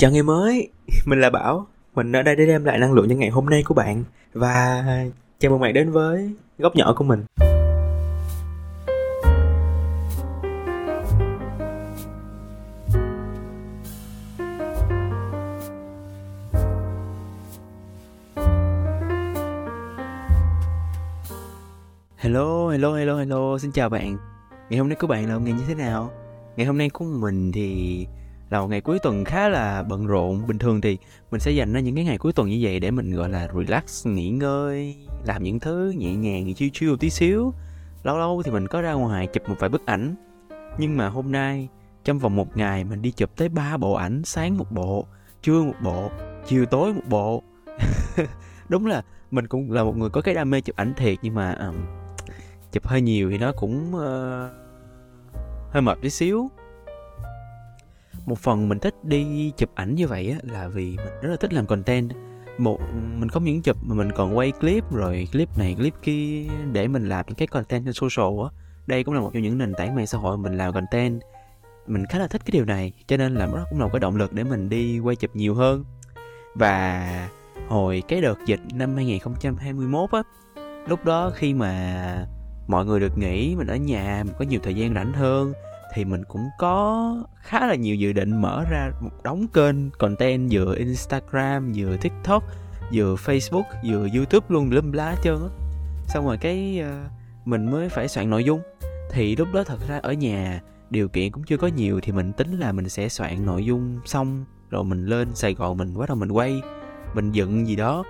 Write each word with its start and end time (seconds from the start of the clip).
Chào 0.00 0.10
ngày 0.10 0.22
mới, 0.22 0.68
mình 1.06 1.20
là 1.20 1.30
Bảo. 1.30 1.66
Mình 1.94 2.12
ở 2.12 2.22
đây 2.22 2.36
để 2.36 2.46
đem 2.46 2.64
lại 2.64 2.78
năng 2.78 2.92
lượng 2.92 3.08
cho 3.08 3.14
ngày 3.14 3.28
hôm 3.28 3.46
nay 3.46 3.62
của 3.64 3.74
bạn. 3.74 4.04
Và 4.32 4.84
chào 5.38 5.50
mừng 5.50 5.60
bạn 5.60 5.74
đến 5.74 5.90
với 5.90 6.30
góc 6.58 6.76
nhỏ 6.76 6.94
của 6.96 7.04
mình. 7.04 7.24
Hello, 22.16 22.68
hello, 22.68 22.94
hello, 22.94 23.16
hello, 23.16 23.58
xin 23.58 23.72
chào 23.72 23.88
bạn. 23.88 24.16
Ngày 24.70 24.78
hôm 24.78 24.88
nay 24.88 24.96
của 25.00 25.06
bạn 25.06 25.28
là 25.28 25.34
một 25.34 25.44
ngày 25.44 25.52
như 25.52 25.64
thế 25.68 25.74
nào? 25.74 26.10
Ngày 26.56 26.66
hôm 26.66 26.78
nay 26.78 26.90
của 26.90 27.04
mình 27.04 27.52
thì 27.52 28.06
là 28.50 28.60
một 28.60 28.68
ngày 28.68 28.80
cuối 28.80 28.98
tuần 28.98 29.24
khá 29.24 29.48
là 29.48 29.82
bận 29.82 30.06
rộn. 30.06 30.46
Bình 30.46 30.58
thường 30.58 30.80
thì 30.80 30.98
mình 31.30 31.40
sẽ 31.40 31.50
dành 31.50 31.72
ra 31.72 31.80
những 31.80 31.94
cái 31.94 32.04
ngày 32.04 32.18
cuối 32.18 32.32
tuần 32.32 32.48
như 32.48 32.58
vậy 32.62 32.80
để 32.80 32.90
mình 32.90 33.14
gọi 33.14 33.28
là 33.28 33.48
relax 33.54 34.06
nghỉ 34.06 34.30
ngơi 34.30 34.96
làm 35.24 35.42
những 35.42 35.60
thứ 35.60 35.94
nhẹ 35.96 36.14
nhàng 36.14 36.54
chiêu 36.54 36.68
chiêu 36.72 36.96
tí 36.96 37.10
xíu. 37.10 37.52
Lâu 38.02 38.18
lâu 38.18 38.42
thì 38.44 38.50
mình 38.50 38.68
có 38.68 38.80
ra 38.80 38.92
ngoài 38.92 39.26
chụp 39.26 39.48
một 39.48 39.54
vài 39.58 39.70
bức 39.70 39.86
ảnh. 39.86 40.14
Nhưng 40.78 40.96
mà 40.96 41.08
hôm 41.08 41.32
nay 41.32 41.68
trong 42.04 42.18
vòng 42.18 42.36
một 42.36 42.56
ngày 42.56 42.84
mình 42.84 43.02
đi 43.02 43.10
chụp 43.10 43.30
tới 43.36 43.48
ba 43.48 43.76
bộ 43.76 43.92
ảnh 43.92 44.22
sáng 44.24 44.58
một 44.58 44.72
bộ 44.72 45.06
trưa 45.42 45.62
một 45.62 45.74
bộ 45.82 46.10
chiều 46.46 46.66
tối 46.66 46.94
một 46.94 47.02
bộ. 47.08 47.42
Đúng 48.68 48.86
là 48.86 49.02
mình 49.30 49.46
cũng 49.46 49.72
là 49.72 49.84
một 49.84 49.96
người 49.96 50.10
có 50.10 50.20
cái 50.20 50.34
đam 50.34 50.50
mê 50.50 50.60
chụp 50.60 50.76
ảnh 50.76 50.94
thiệt 50.96 51.18
nhưng 51.22 51.34
mà 51.34 51.52
um, 51.52 51.76
chụp 52.72 52.86
hơi 52.86 53.00
nhiều 53.00 53.30
thì 53.30 53.38
nó 53.38 53.52
cũng 53.52 53.94
uh, 53.94 54.50
hơi 55.70 55.82
mệt 55.82 55.98
tí 56.02 56.10
xíu 56.10 56.50
một 58.30 58.38
phần 58.38 58.68
mình 58.68 58.78
thích 58.78 58.94
đi 59.04 59.52
chụp 59.56 59.70
ảnh 59.74 59.94
như 59.94 60.06
vậy 60.06 60.30
á, 60.30 60.38
là 60.42 60.68
vì 60.68 60.96
mình 60.96 61.14
rất 61.22 61.30
là 61.30 61.36
thích 61.36 61.52
làm 61.52 61.66
content. 61.66 62.12
Một, 62.58 62.80
mình 63.18 63.28
không 63.28 63.44
những 63.44 63.62
chụp 63.62 63.76
mà 63.82 63.94
mình 63.94 64.12
còn 64.12 64.36
quay 64.36 64.52
clip 64.52 64.92
rồi 64.92 65.28
clip 65.32 65.58
này, 65.58 65.74
clip 65.74 65.94
kia 66.02 66.46
để 66.72 66.88
mình 66.88 67.08
làm 67.08 67.26
những 67.26 67.36
cái 67.36 67.46
content 67.46 67.84
trên 67.84 67.94
social 67.94 68.44
á. 68.44 68.48
Đây 68.86 69.04
cũng 69.04 69.14
là 69.14 69.20
một 69.20 69.30
trong 69.34 69.42
những 69.42 69.58
nền 69.58 69.74
tảng 69.74 69.94
mạng 69.94 70.06
xã 70.06 70.18
hội 70.18 70.38
mình 70.38 70.56
làm 70.56 70.72
content. 70.72 71.20
Mình 71.86 72.06
khá 72.06 72.18
là 72.18 72.26
thích 72.26 72.42
cái 72.44 72.50
điều 72.52 72.64
này, 72.64 72.92
cho 73.06 73.16
nên 73.16 73.34
là 73.34 73.46
nó 73.46 73.64
cũng 73.70 73.78
là 73.78 73.84
một 73.84 73.90
cái 73.92 74.00
động 74.00 74.16
lực 74.16 74.32
để 74.32 74.44
mình 74.44 74.68
đi 74.68 74.98
quay 74.98 75.16
chụp 75.16 75.36
nhiều 75.36 75.54
hơn. 75.54 75.84
Và 76.54 77.28
hồi 77.68 78.02
cái 78.08 78.20
đợt 78.20 78.38
dịch 78.46 78.60
năm 78.74 78.96
2021 78.96 80.10
á, 80.10 80.22
lúc 80.88 81.04
đó 81.04 81.30
khi 81.34 81.54
mà 81.54 82.26
mọi 82.68 82.86
người 82.86 83.00
được 83.00 83.18
nghỉ, 83.18 83.54
mình 83.56 83.66
ở 83.66 83.76
nhà, 83.76 84.22
mình 84.26 84.34
có 84.38 84.44
nhiều 84.44 84.60
thời 84.62 84.74
gian 84.74 84.94
rảnh 84.94 85.12
hơn 85.12 85.52
thì 85.94 86.04
mình 86.04 86.24
cũng 86.24 86.48
có 86.58 87.14
khá 87.36 87.66
là 87.66 87.74
nhiều 87.74 87.96
dự 87.96 88.12
định 88.12 88.40
mở 88.40 88.64
ra 88.70 88.90
một 89.00 89.10
đống 89.24 89.46
kênh 89.48 89.90
content 89.90 90.48
vừa 90.50 90.74
Instagram 90.74 91.72
vừa 91.76 91.96
TikTok 91.96 92.44
vừa 92.92 93.14
Facebook 93.14 93.64
vừa 93.84 94.08
YouTube 94.14 94.46
luôn 94.48 94.70
lum 94.70 94.92
lá 94.92 95.16
trơn 95.22 95.34
á. 95.34 95.48
Xong 96.06 96.26
rồi 96.26 96.36
cái 96.40 96.82
uh, 96.82 97.10
mình 97.44 97.70
mới 97.70 97.88
phải 97.88 98.08
soạn 98.08 98.30
nội 98.30 98.44
dung. 98.44 98.60
Thì 99.10 99.36
lúc 99.36 99.48
đó 99.52 99.64
thật 99.64 99.78
ra 99.88 99.98
ở 100.02 100.12
nhà 100.12 100.60
điều 100.90 101.08
kiện 101.08 101.32
cũng 101.32 101.42
chưa 101.44 101.56
có 101.56 101.66
nhiều 101.66 102.00
thì 102.02 102.12
mình 102.12 102.32
tính 102.32 102.58
là 102.58 102.72
mình 102.72 102.88
sẽ 102.88 103.08
soạn 103.08 103.46
nội 103.46 103.64
dung 103.64 104.00
xong 104.04 104.44
rồi 104.70 104.84
mình 104.84 105.06
lên 105.06 105.28
Sài 105.34 105.54
Gòn 105.54 105.76
mình 105.76 105.98
bắt 105.98 106.08
đầu 106.08 106.16
mình 106.16 106.30
quay 106.30 106.60
mình 107.14 107.32
dựng 107.32 107.68
gì 107.68 107.76
đó. 107.76 108.04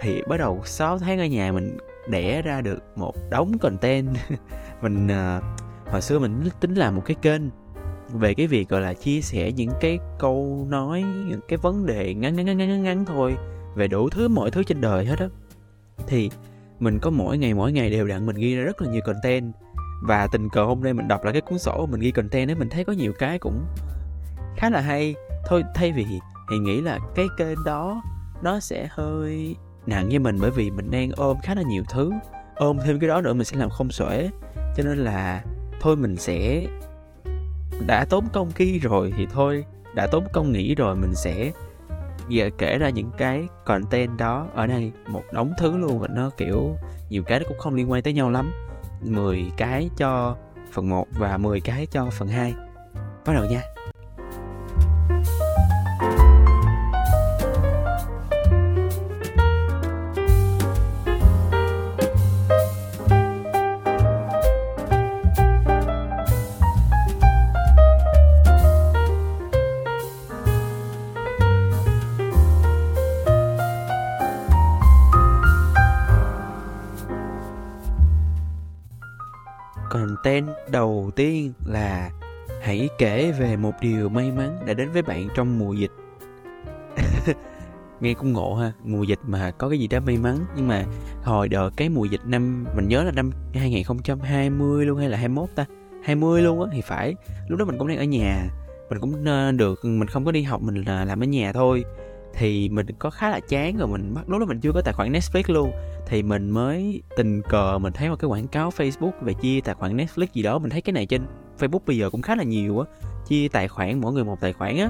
Thì 0.00 0.22
bắt 0.28 0.36
đầu 0.36 0.62
6 0.64 0.98
tháng 0.98 1.18
ở 1.18 1.26
nhà 1.26 1.52
mình 1.52 1.78
đẻ 2.08 2.42
ra 2.42 2.60
được 2.60 2.82
một 2.96 3.14
đống 3.30 3.58
content. 3.58 4.08
Mình 4.82 5.06
uh, 5.06 5.44
hồi 5.86 6.02
xưa 6.02 6.18
mình 6.18 6.48
tính 6.60 6.74
làm 6.74 6.96
một 6.96 7.02
cái 7.04 7.16
kênh 7.22 7.42
về 8.12 8.34
cái 8.34 8.46
việc, 8.46 8.68
gọi 8.68 8.80
là, 8.80 8.94
chia 8.94 9.20
sẻ 9.20 9.52
những 9.52 9.70
cái 9.80 9.98
câu 10.18 10.66
nói, 10.70 11.02
những 11.02 11.40
cái 11.48 11.56
vấn 11.56 11.86
đề 11.86 12.14
ngắn 12.14 12.36
ngắn 12.36 12.46
ngắn 12.46 12.58
ngắn 12.58 12.82
ngắn 12.82 13.04
thôi, 13.04 13.36
về 13.74 13.88
đủ 13.88 14.08
thứ, 14.08 14.28
mọi 14.28 14.50
thứ 14.50 14.62
trên 14.62 14.80
đời 14.80 15.06
hết 15.06 15.18
á. 15.18 15.26
Thì 16.06 16.30
mình 16.80 16.98
có 16.98 17.10
mỗi 17.10 17.38
ngày 17.38 17.54
mỗi 17.54 17.72
ngày 17.72 17.90
đều 17.90 18.06
đặn 18.06 18.26
mình 18.26 18.36
ghi 18.36 18.56
ra 18.56 18.64
rất 18.64 18.82
là 18.82 18.90
nhiều 18.90 19.00
content. 19.04 19.52
Và 20.02 20.26
tình 20.32 20.48
cờ 20.48 20.64
hôm 20.64 20.82
nay 20.82 20.94
mình 20.94 21.08
đọc 21.08 21.24
lại 21.24 21.32
cái 21.32 21.42
cuốn 21.42 21.58
sổ 21.58 21.86
mình 21.90 22.00
ghi 22.00 22.10
content 22.10 22.50
ấy, 22.50 22.54
mình 22.54 22.68
thấy 22.68 22.84
có 22.84 22.92
nhiều 22.92 23.12
cái 23.18 23.38
cũng 23.38 23.64
khá 24.56 24.70
là 24.70 24.80
hay. 24.80 25.14
Thôi, 25.46 25.64
thay 25.74 25.92
vì 25.92 26.06
thì 26.50 26.58
nghĩ 26.58 26.80
là 26.80 26.98
cái 27.14 27.26
kênh 27.38 27.64
đó 27.64 28.02
nó 28.42 28.60
sẽ 28.60 28.88
hơi 28.90 29.56
nặng 29.86 30.08
với 30.08 30.18
mình 30.18 30.38
bởi 30.40 30.50
vì 30.50 30.70
mình 30.70 30.90
đang 30.90 31.10
ôm 31.16 31.36
khá 31.42 31.54
là 31.54 31.62
nhiều 31.62 31.82
thứ. 31.90 32.12
Ôm 32.54 32.78
thêm 32.84 32.98
cái 33.00 33.08
đó 33.08 33.20
nữa 33.20 33.34
mình 33.34 33.44
sẽ 33.44 33.56
làm 33.56 33.70
không 33.70 33.90
xuể. 33.90 34.30
Cho 34.76 34.82
nên 34.82 34.98
là 34.98 35.44
thôi 35.80 35.96
mình 35.96 36.16
sẽ 36.16 36.66
đã 37.86 38.04
tốn 38.04 38.24
công 38.32 38.50
ghi 38.56 38.78
rồi 38.78 39.12
thì 39.16 39.26
thôi, 39.32 39.64
đã 39.94 40.06
tốn 40.06 40.24
công 40.32 40.52
nghĩ 40.52 40.74
rồi 40.74 40.96
mình 40.96 41.14
sẽ 41.14 41.52
giờ 42.28 42.50
kể 42.58 42.78
ra 42.78 42.88
những 42.88 43.10
cái 43.18 43.48
content 43.64 44.18
đó. 44.18 44.46
Ở 44.54 44.66
đây 44.66 44.92
một 45.08 45.22
đống 45.32 45.52
thứ 45.58 45.76
luôn 45.76 45.98
và 45.98 46.08
nó, 46.08 46.30
kiểu, 46.36 46.76
nhiều 47.08 47.22
cái 47.22 47.38
nó 47.38 47.44
cũng 47.48 47.58
không 47.58 47.74
liên 47.74 47.90
quan 47.90 48.02
tới 48.02 48.12
nhau 48.12 48.30
lắm. 48.30 48.52
10 49.02 49.44
cái 49.56 49.90
cho 49.96 50.36
phần 50.72 50.88
1 50.88 51.06
và 51.18 51.38
10 51.38 51.60
cái 51.60 51.86
cho 51.86 52.10
phần 52.10 52.28
2 52.28 52.54
bắt 53.26 53.32
đầu 53.34 53.44
nha. 53.44 53.73
Tiên 81.16 81.52
là 81.66 82.10
hãy 82.62 82.88
kể 82.98 83.32
về 83.32 83.56
một 83.56 83.72
điều 83.80 84.08
may 84.08 84.30
mắn 84.30 84.58
đã 84.66 84.74
đến 84.74 84.90
với 84.92 85.02
bạn 85.02 85.28
trong 85.34 85.58
mùa 85.58 85.72
dịch. 85.72 85.92
Nghe 88.00 88.14
cũng 88.14 88.32
ngộ 88.32 88.54
ha, 88.54 88.72
mùa 88.84 89.02
dịch 89.02 89.18
mà 89.26 89.50
có 89.50 89.68
cái 89.68 89.78
gì 89.78 89.88
đó 89.88 90.00
may 90.06 90.16
mắn. 90.16 90.38
Nhưng 90.56 90.68
mà 90.68 90.84
hồi 91.22 91.48
đợt 91.48 91.70
cái 91.76 91.88
mùa 91.88 92.04
dịch 92.04 92.20
năm, 92.24 92.66
mình 92.76 92.88
nhớ 92.88 93.04
là 93.04 93.10
năm 93.10 93.30
2020 93.54 94.86
luôn 94.86 94.98
hay 94.98 95.08
là 95.08 95.18
21 95.18 95.48
ta? 95.54 95.66
20 96.04 96.42
luôn 96.42 96.62
á, 96.62 96.70
thì 96.72 96.80
phải. 96.80 97.14
Lúc 97.48 97.58
đó 97.58 97.64
mình 97.64 97.78
cũng 97.78 97.88
đang 97.88 97.98
ở 97.98 98.04
nhà, 98.04 98.48
mình 98.90 99.00
cũng 99.00 99.24
ờ, 99.24 99.52
được, 99.52 99.84
mình 99.84 100.08
không 100.08 100.24
có 100.24 100.32
đi 100.32 100.42
học, 100.42 100.62
mình 100.62 100.82
là 100.86 101.04
làm 101.04 101.22
ở 101.22 101.26
nhà 101.26 101.52
thôi 101.52 101.84
thì 102.36 102.68
mình 102.68 102.86
có 102.98 103.10
khá 103.10 103.30
là 103.30 103.40
chán 103.40 103.76
rồi 103.76 103.88
mình 103.88 104.14
bắt, 104.14 104.28
lúc 104.28 104.40
đó 104.40 104.46
mình 104.46 104.60
chưa 104.60 104.72
có 104.72 104.80
tài 104.80 104.94
khoản 104.94 105.12
Netflix 105.12 105.42
luôn. 105.46 105.72
Thì 106.06 106.22
mình 106.22 106.50
mới 106.50 107.02
tình 107.16 107.42
cờ 107.42 107.78
mình 107.78 107.92
thấy 107.92 108.08
một 108.08 108.16
cái 108.18 108.28
quảng 108.28 108.48
cáo 108.48 108.70
Facebook 108.70 109.12
về 109.20 109.32
chia 109.32 109.60
tài 109.60 109.74
khoản 109.74 109.96
Netflix 109.96 110.26
gì 110.32 110.42
đó, 110.42 110.58
mình 110.58 110.70
thấy 110.70 110.80
cái 110.80 110.92
này 110.92 111.06
trên 111.06 111.26
Facebook 111.58 111.78
bây 111.86 111.96
giờ 111.96 112.10
cũng 112.10 112.22
khá 112.22 112.34
là 112.34 112.44
nhiều 112.44 112.78
á, 112.80 112.86
chia 113.26 113.48
tài 113.48 113.68
khoản, 113.68 114.00
mỗi 114.00 114.12
người 114.12 114.24
một 114.24 114.40
tài 114.40 114.52
khoản 114.52 114.76
á. 114.76 114.88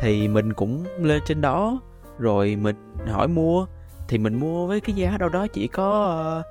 Thì 0.00 0.28
mình 0.28 0.52
cũng 0.52 0.84
lên 0.98 1.22
trên 1.26 1.40
đó 1.40 1.80
rồi 2.18 2.56
mình 2.56 2.76
hỏi 3.06 3.28
mua, 3.28 3.66
thì 4.08 4.18
mình 4.18 4.40
mua 4.40 4.66
với 4.66 4.80
cái 4.80 4.96
giá 4.96 5.16
đâu 5.18 5.28
đó 5.28 5.46
chỉ 5.46 5.66
có 5.66 6.04
ờ, 6.04 6.42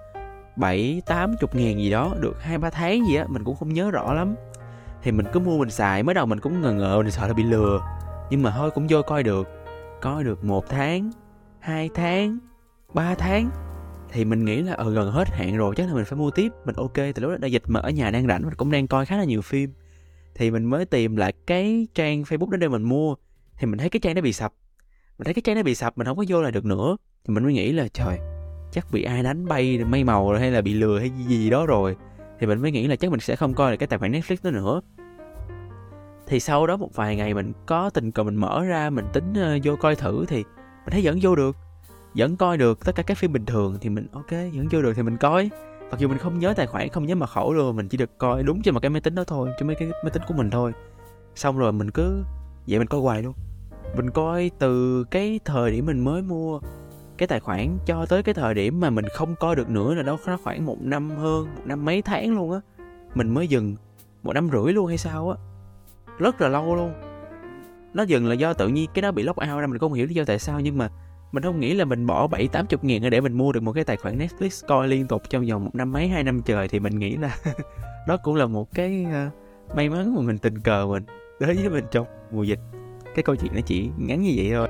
bảy, 0.56 1.02
tám 1.06 1.36
chục 1.40 1.56
ngàn 1.56 1.80
gì 1.80 1.90
đó, 1.90 2.16
được 2.20 2.42
hai, 2.42 2.58
ba 2.58 2.70
tháng 2.70 3.08
gì 3.08 3.16
á, 3.16 3.26
mình 3.28 3.44
cũng 3.44 3.56
không 3.56 3.74
nhớ 3.74 3.92
rõ 3.92 4.14
lắm. 4.14 4.36
Thì 5.04 5.12
mình 5.12 5.26
cứ 5.34 5.40
mua 5.40 5.58
mình 5.58 5.70
xài, 5.70 6.04
mới 6.04 6.16
đầu 6.16 6.26
mình 6.26 6.40
cũng 6.40 6.62
ngờ 6.62 6.74
ngờ, 6.74 6.98
mình 6.98 7.12
sợ 7.12 7.28
là 7.28 7.34
bị 7.34 7.44
lừa, 7.44 7.82
nhưng 8.30 8.44
mà 8.44 8.54
thôi 8.58 8.72
cũng 8.72 8.88
vô 8.90 9.02
coi 9.02 9.24
được 9.24 9.48
coi 10.02 10.24
được 10.24 10.44
một 10.44 10.70
tháng 10.70 11.12
hai 11.60 11.90
tháng 11.94 12.38
ba 12.94 13.16
tháng 13.16 13.50
thì 14.12 14.26
mình 14.26 14.46
nghĩ 14.46 14.62
là 14.62 14.74
ở 14.74 14.92
gần 14.92 15.12
hết 15.12 15.28
hạn 15.30 15.58
rồi 15.58 15.76
chắc 15.76 15.88
là 15.88 15.94
mình 15.94 16.06
phải 16.06 16.20
mua 16.20 16.32
tiếp. 16.32 16.52
Mình 16.66 16.76
ok 16.76 16.94
từ 16.96 17.22
lúc 17.22 17.32
đó 17.32 17.38
đại 17.38 17.52
dịch 17.52 17.64
mà 17.68 17.80
ở 17.80 17.90
nhà 17.90 18.12
đang 18.12 18.28
rảnh 18.28 18.42
mình 18.42 18.54
cũng 18.58 18.72
đang 18.72 18.88
coi 18.88 19.06
khá 19.06 19.18
là 19.18 19.24
nhiều 19.24 19.42
phim. 19.42 19.74
Thì 20.36 20.52
mình 20.52 20.66
mới 20.66 20.86
tìm 20.86 21.16
lại 21.16 21.34
cái 21.48 21.88
trang 21.94 22.24
facebook 22.24 22.50
đó 22.50 22.58
để 22.58 22.68
mình 22.68 22.84
mua. 22.84 23.16
Thì 23.58 23.68
mình 23.68 23.80
thấy 23.80 23.90
cái 23.90 24.00
trang 24.00 24.16
nó 24.16 24.22
bị 24.22 24.34
sập. 24.34 24.54
Mình 25.18 25.26
thấy 25.26 25.34
cái 25.34 25.42
trang 25.46 25.56
nó 25.56 25.64
bị 25.64 25.76
sập 25.76 25.98
mình 25.98 26.08
không 26.08 26.18
có 26.18 26.24
vô 26.28 26.42
lại 26.42 26.52
được 26.52 26.66
nữa. 26.66 26.98
Thì 27.24 27.34
mình 27.34 27.44
mới 27.44 27.54
nghĩ 27.54 27.72
là 27.72 27.88
trời 27.94 28.20
chắc 28.72 28.92
bị 28.92 29.04
ai 29.04 29.24
đánh 29.24 29.46
bay 29.46 29.80
mây 29.86 30.04
màu 30.04 30.32
rồi 30.32 30.40
hay 30.40 30.52
là 30.52 30.62
bị 30.62 30.74
lừa 30.74 31.00
hay 31.00 31.10
gì, 31.10 31.38
gì 31.38 31.50
đó 31.50 31.66
rồi. 31.66 31.96
Thì 32.40 32.48
mình 32.48 32.62
mới 32.62 32.72
nghĩ 32.72 32.88
là 32.88 32.96
chắc 32.96 33.12
mình 33.12 33.20
sẽ 33.20 33.36
không 33.36 33.54
coi 33.54 33.72
được 33.72 33.78
cái 33.78 33.88
tài 33.88 34.00
khoản 34.00 34.12
netflix 34.12 34.36
đó 34.44 34.52
nữa 34.52 34.82
thì 36.30 36.40
sau 36.40 36.68
đó 36.68 36.78
một 36.78 36.96
vài 36.96 37.16
ngày 37.16 37.34
mình 37.34 37.54
có 37.66 37.90
tình 37.90 38.12
cờ 38.12 38.24
mình 38.24 38.36
mở 38.36 38.64
ra 38.64 38.90
mình 38.90 39.06
tính 39.14 39.34
uh, 39.34 39.62
vô 39.64 39.76
coi 39.76 39.96
thử 39.96 40.26
thì 40.28 40.44
mình 40.86 40.92
thấy 40.92 41.02
vẫn 41.04 41.20
vô 41.22 41.36
được. 41.36 41.56
Vẫn 42.16 42.38
coi 42.38 42.58
được 42.58 42.86
tất 42.86 42.96
cả 42.96 43.04
các 43.04 43.18
phim 43.18 43.34
bình 43.34 43.46
thường 43.46 43.78
thì 43.82 43.90
mình 43.90 44.08
ok 44.12 44.32
vẫn 44.32 44.68
vô 44.72 44.82
được 44.82 44.94
thì 44.96 45.04
mình 45.04 45.18
coi. 45.18 45.50
Mặc 45.92 46.00
dù 46.00 46.08
mình 46.08 46.18
không 46.18 46.40
nhớ 46.40 46.54
tài 46.58 46.68
khoản 46.68 46.90
không 46.90 47.06
nhớ 47.06 47.16
mật 47.16 47.30
khẩu 47.30 47.54
luôn 47.54 47.76
mình 47.76 47.88
chỉ 47.88 47.98
được 47.98 48.18
coi 48.18 48.44
đúng 48.44 48.62
trên 48.62 48.74
một 48.74 48.80
cái 48.80 48.90
máy 48.90 49.02
tính 49.02 49.16
đó 49.16 49.24
thôi 49.24 49.50
trên 49.60 49.68
mấy 49.68 49.76
cái 49.76 49.88
máy 50.04 50.12
tính 50.14 50.24
của 50.28 50.34
mình 50.34 50.50
thôi. 50.50 50.72
Xong 51.36 51.58
rồi 51.58 51.72
mình 51.72 51.92
cứ 51.92 52.24
vậy 52.68 52.80
mình 52.80 52.88
coi 52.88 53.02
hoài 53.02 53.24
luôn. 53.24 53.34
Mình 53.96 54.10
coi 54.10 54.52
từ 54.60 55.04
cái 55.04 55.40
thời 55.46 55.72
điểm 55.72 55.86
mình 55.86 56.00
mới 56.00 56.22
mua 56.22 56.60
cái 57.18 57.28
tài 57.28 57.40
khoản 57.40 57.78
cho 57.86 58.06
tới 58.06 58.24
cái 58.24 58.34
thời 58.34 58.54
điểm 58.54 58.80
mà 58.80 58.90
mình 58.90 59.06
không 59.14 59.36
coi 59.36 59.56
được 59.56 59.70
nữa 59.70 59.94
là 59.94 60.04
đâu 60.04 60.18
nó 60.28 60.38
khoảng 60.44 60.66
một 60.66 60.78
năm 60.82 61.10
hơn 61.10 61.46
một 61.56 61.62
năm 61.66 61.86
mấy 61.86 62.02
tháng 62.02 62.36
luôn 62.36 62.52
á. 62.52 62.60
Mình 63.16 63.34
mới 63.34 63.48
dừng 63.48 63.76
một 64.24 64.34
năm 64.34 64.50
rưỡi 64.54 64.74
luôn 64.74 64.88
hay 64.88 64.98
sao 64.98 65.30
á 65.30 65.49
rất 66.20 66.42
là 66.42 66.48
lâu 66.48 66.76
luôn. 66.76 66.94
Nó 67.94 68.04
dừng 68.04 68.28
là 68.28 68.36
do 68.36 68.54
tự 68.54 68.68
nhiên 68.68 68.90
cái 68.94 69.02
đó 69.02 69.12
bị 69.12 69.24
lock 69.24 69.38
out 69.38 69.62
ra 69.62 69.68
mình 69.68 69.78
không 69.78 69.94
hiểu 69.94 70.08
lý 70.08 70.14
do 70.14 70.24
tại 70.26 70.40
sao 70.40 70.60
nhưng 70.60 70.78
mà 70.78 70.90
mình 71.32 71.44
không 71.44 71.60
nghĩ 71.60 71.74
là 71.74 71.86
mình 71.86 72.06
bỏ 72.06 72.28
bảy 72.28 72.48
tám 72.48 72.66
chục 72.66 72.84
ngàn 72.84 73.10
để 73.10 73.22
mình 73.22 73.34
mua 73.34 73.52
được 73.52 73.64
một 73.64 73.72
cái 73.72 73.84
tài 73.84 73.98
khoản 73.98 74.18
Netflix 74.18 74.68
coi 74.68 74.88
liên 74.88 75.08
tục 75.08 75.22
trong 75.30 75.46
vòng 75.46 75.66
một 75.66 75.76
năm 75.76 75.92
mấy 75.92 76.08
hai 76.08 76.24
năm 76.24 76.42
trời 76.42 76.68
thì 76.68 76.80
mình 76.80 77.00
nghĩ 77.00 77.18
là 77.18 77.38
đó 78.08 78.18
cũng 78.18 78.36
là 78.36 78.46
một 78.46 78.74
cái 78.74 79.06
uh, 79.08 79.76
may 79.76 79.90
mắn 79.90 80.16
mà 80.16 80.22
mình 80.22 80.38
tình 80.38 80.60
cờ 80.60 80.86
mình 80.86 81.04
đến 81.40 81.58
với 81.58 81.70
mình 81.70 81.86
trong 81.92 82.08
mùa 82.32 82.44
dịch. 82.44 82.60
Cái 83.16 83.24
câu 83.24 83.36
chuyện 83.36 83.52
nó 83.56 83.62
chỉ 83.66 83.90
ngắn 83.98 84.22
như 84.22 84.34
vậy 84.36 84.52
thôi. 84.54 84.68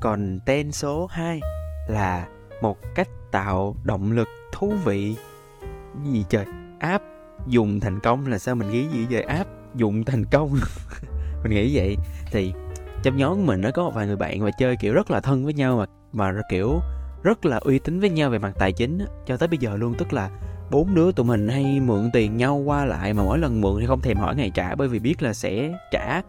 Còn 0.00 0.40
tên 0.46 0.72
số 0.72 1.06
2 1.06 1.40
là 1.88 2.28
một 2.60 2.78
cách 2.94 3.08
tạo 3.30 3.76
động 3.84 4.12
lực 4.12 4.28
thú 4.52 4.72
vị. 4.84 5.16
Gì 6.04 6.24
trời? 6.28 6.44
Áp 6.78 7.02
dùng 7.46 7.80
thành 7.80 8.00
công 8.00 8.26
là 8.26 8.38
sao 8.38 8.54
mình 8.54 8.70
nghĩ 8.70 8.86
gì 8.86 9.06
về 9.10 9.20
áp 9.20 9.46
dụng 9.74 10.04
thành 10.04 10.24
công. 10.24 10.50
Mình 11.42 11.52
nghĩ 11.52 11.76
vậy. 11.76 11.96
Thì 12.30 12.52
trong 13.02 13.16
nhóm 13.16 13.36
của 13.36 13.42
mình 13.42 13.60
nó 13.60 13.70
có 13.70 13.82
một 13.82 13.94
vài 13.94 14.06
người 14.06 14.16
bạn 14.16 14.40
mà 14.40 14.50
chơi 14.58 14.76
kiểu 14.80 14.94
rất 14.94 15.10
là 15.10 15.20
thân 15.20 15.44
với 15.44 15.54
nhau 15.54 15.76
mà 15.76 15.86
mà 16.12 16.32
kiểu 16.50 16.80
rất 17.22 17.46
là 17.46 17.56
uy 17.56 17.78
tín 17.78 18.00
với 18.00 18.10
nhau 18.10 18.30
về 18.30 18.38
mặt 18.38 18.52
tài 18.58 18.72
chính 18.72 18.98
cho 19.26 19.36
tới 19.36 19.48
bây 19.48 19.58
giờ 19.58 19.76
luôn, 19.76 19.94
tức 19.94 20.12
là 20.12 20.30
bốn 20.70 20.94
đứa 20.94 21.12
tụi 21.12 21.26
mình 21.26 21.48
hay 21.48 21.80
mượn 21.80 22.10
tiền 22.12 22.36
nhau 22.36 22.56
qua 22.56 22.84
lại 22.84 23.14
mà 23.14 23.22
mỗi 23.22 23.38
lần 23.38 23.60
mượn 23.60 23.80
thì 23.80 23.86
không 23.86 24.00
thèm 24.00 24.16
hỏi 24.16 24.36
ngày 24.36 24.50
trả 24.54 24.74
bởi 24.74 24.88
vì 24.88 24.98
biết 24.98 25.22
là 25.22 25.32
sẽ 25.32 25.72
trả. 25.92 26.22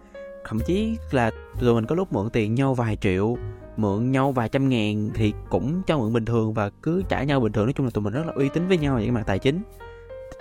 Thậm 0.46 0.60
chí 0.60 0.98
là 1.12 1.32
tụi 1.60 1.74
mình 1.74 1.86
có 1.86 1.96
lúc 1.96 2.14
mượn 2.14 2.30
tiền 2.30 2.56
nhau 2.56 2.74
vài 2.74 2.96
triệu 2.96 3.38
mượn 3.78 4.12
nhau 4.12 4.32
vài 4.32 4.50
trăm 4.50 4.70
ngàn 4.70 5.10
thì 5.14 5.34
cũng 5.50 5.82
cho 5.88 5.98
mượn 5.98 6.14
bình 6.14 6.26
thường 6.26 6.54
và 6.54 6.70
cứ 6.70 7.04
trả 7.10 7.24
nhau 7.24 7.40
bình 7.40 7.52
thường. 7.52 7.66
Nói 7.66 7.74
chung 7.74 7.86
là 7.86 7.90
tụi 7.94 8.04
mình 8.04 8.14
rất 8.14 8.26
là 8.26 8.34
uy 8.36 8.50
tín 8.50 8.68
với 8.68 8.78
nhau 8.78 8.96
về 8.96 9.02
cái 9.02 9.12
mặt 9.12 9.24
tài 9.28 9.40
chính. 9.40 9.62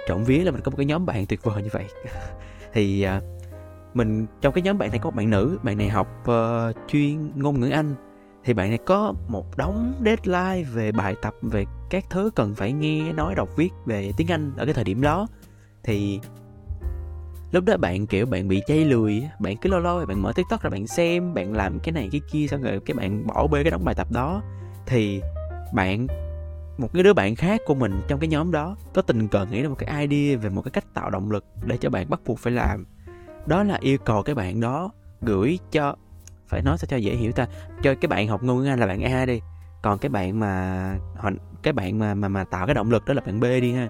Trộm 0.09 0.25
vía 0.25 0.38
là 0.38 0.50
mình 0.50 0.61
có 0.61 0.71
một 0.71 0.77
cái 0.77 0.87
nhóm 0.87 1.06
bạn 1.06 1.27
tuyệt 1.27 1.43
vời 1.43 1.62
như 1.62 1.69
vậy. 1.73 1.85
Thì 2.73 3.03
à, 3.03 3.21
mình 3.94 4.27
trong 4.41 4.53
cái 4.53 4.62
nhóm 4.62 4.79
bạn 4.79 4.91
này 4.91 4.99
có 4.99 5.11
một 5.11 5.17
bạn 5.17 5.31
nữ 5.31 5.59
bạn 5.62 5.79
này 5.79 5.88
học 5.88 6.09
uh, 6.31 6.77
chuyên 6.88 7.31
ngôn 7.37 7.61
ngữ 7.61 7.71
anh. 7.71 7.94
Thì 8.44 8.55
bạn 8.55 8.69
này 8.69 8.79
có 8.79 9.15
một 9.29 9.56
đống 9.56 9.93
deadline 10.05 10.71
về 10.75 10.93
bài 10.93 11.15
tập 11.23 11.35
về 11.43 11.65
các 11.91 12.05
thứ 12.11 12.31
cần 12.35 12.55
phải 12.55 12.73
nghe 12.73 13.12
nói 13.12 13.35
đọc 13.35 13.49
viết 13.56 13.71
về 13.87 14.12
tiếng 14.17 14.31
anh 14.31 14.53
ở 14.56 14.65
cái 14.65 14.75
thời 14.75 14.85
điểm 14.85 15.03
đó. 15.03 15.27
Thì 15.83 16.21
lúc 17.56 17.64
đó 17.64 17.76
bạn, 17.76 18.06
kiểu, 18.06 18.26
bạn 18.26 18.49
bị 18.49 18.62
chay 18.67 18.85
lười 18.85 19.29
bạn 19.38 19.56
cứ 19.56 19.70
lâu 19.70 19.81
lâu 19.81 20.06
bạn 20.06 20.23
mở 20.23 20.32
tiktok 20.37 20.62
ra 20.62 20.70
bạn 20.70 20.87
xem, 20.87 21.35
bạn 21.35 21.53
làm 21.53 21.79
cái 21.81 21.93
này 21.93 22.08
cái 22.12 22.20
kia, 22.31 22.47
xong 22.47 22.62
rồi 22.62 22.81
cái 22.87 22.94
bạn 22.94 23.26
bỏ 23.26 23.47
bê 23.47 23.62
cái 23.62 23.70
đống 23.70 23.85
bài 23.85 23.94
tập 23.94 24.06
đó. 24.11 24.43
Thì 24.87 25.20
bạn, 25.75 26.06
một 26.79 26.88
cái 26.93 27.03
đứa 27.03 27.12
bạn 27.12 27.35
khác 27.35 27.61
của 27.67 27.75
mình 27.75 28.00
trong 28.08 28.20
cái 28.20 28.29
nhóm 28.29 28.53
đó 28.53 28.76
có 28.94 29.03
tình 29.03 29.29
cờ 29.29 29.47
nghĩ 29.47 29.62
ra 29.62 29.69
một 29.69 29.75
cái 29.79 30.06
idea 30.06 30.38
về 30.38 30.50
một 30.50 30.62
cái 30.62 30.70
cách 30.70 30.94
tạo 30.94 31.11
động 31.11 31.31
lực 31.31 31.44
để 31.64 31.76
cho 31.76 31.91
bạn 31.91 32.11
bắt 32.11 32.20
buộc 32.26 32.38
phải 32.38 32.53
làm. 32.53 32.87
Đó 33.47 33.62
là 33.62 33.79
yêu 33.81 33.99
cầu 33.99 34.23
cái 34.23 34.35
bạn 34.35 34.61
đó 34.61 34.91
gửi 35.20 35.59
cho, 35.73 35.97
phải 36.49 36.62
nói 36.62 36.79
sao 36.79 36.87
cho 36.88 36.97
dễ 36.97 37.14
hiểu 37.14 37.32
ta, 37.32 37.47
cho 37.82 37.94
cái 38.00 38.09
bạn 38.09 38.29
học 38.29 38.43
ngôn 38.43 38.59
ngữ 38.59 38.67
anh 38.69 38.81
là 38.81 38.87
bạn 38.87 39.02
A 39.02 39.26
đi. 39.26 39.41
Còn 39.82 39.99
cái 39.99 40.09
bạn 40.09 40.41
mà 40.41 40.99
cái 41.62 41.73
bạn 41.73 41.99
mà 41.99 42.14
mà 42.14 42.29
mà 42.29 42.44
tạo 42.44 42.67
cái 42.67 42.75
động 42.75 42.91
lực 42.91 43.05
đó 43.06 43.14
là 43.14 43.20
bạn 43.26 43.41
B 43.41 43.44
đi 43.44 43.73
ha. 43.73 43.88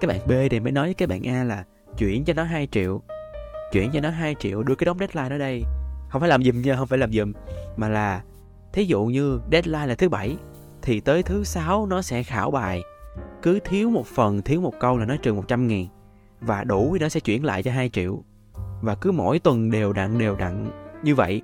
Cái 0.00 0.08
bạn 0.08 0.20
B 0.26 0.32
thì 0.50 0.60
mới 0.60 0.72
nói 0.72 0.86
với 0.86 0.94
cái 0.94 1.08
bạn 1.08 1.26
A 1.26 1.44
là 1.44 1.64
chuyển 1.98 2.24
cho 2.24 2.32
nó 2.34 2.42
2 2.42 2.66
triệu. 2.66 3.02
Chuyển 3.72 3.90
cho 3.92 4.00
nó 4.00 4.10
2 4.10 4.34
triệu, 4.38 4.62
đưa 4.62 4.74
cái 4.74 4.84
đống 4.84 4.98
deadline 4.98 5.34
ở 5.34 5.38
đây. 5.38 5.64
Không 6.08 6.20
phải 6.20 6.28
làm 6.28 6.42
giùm 6.42 6.62
nha, 6.62 6.76
không 6.76 6.86
phải 6.86 6.98
làm 6.98 7.12
giùm. 7.12 7.32
Mà 7.76 7.88
là, 7.88 8.22
thí 8.72 8.84
dụ 8.84 9.04
như 9.04 9.40
deadline 9.52 9.86
là 9.86 9.94
thứ 9.94 10.08
bảy, 10.08 10.36
thì 10.82 11.00
tới 11.00 11.22
thứ 11.22 11.44
sáu 11.44 11.86
nó 11.86 12.02
sẽ 12.02 12.22
khảo 12.22 12.50
bài. 12.50 12.82
Cứ 13.42 13.58
thiếu 13.64 13.90
một 13.90 14.06
phần, 14.06 14.42
thiếu 14.42 14.60
một 14.60 14.74
câu 14.80 14.98
là 14.98 15.04
nó 15.04 15.16
trừ 15.16 15.34
100 15.34 15.68
ngàn 15.68 15.86
và 16.40 16.64
đủ 16.64 16.90
thì 16.92 16.98
nó 16.98 17.08
sẽ 17.08 17.20
chuyển 17.20 17.44
lại 17.44 17.62
cho 17.62 17.72
2 17.72 17.88
triệu. 17.88 18.22
Và 18.80 18.94
cứ 18.94 19.12
mỗi 19.12 19.38
tuần 19.38 19.70
đều 19.70 19.92
đặn 19.92 20.18
đều 20.18 20.36
đặn. 20.36 20.70
Như 21.02 21.14
vậy, 21.14 21.42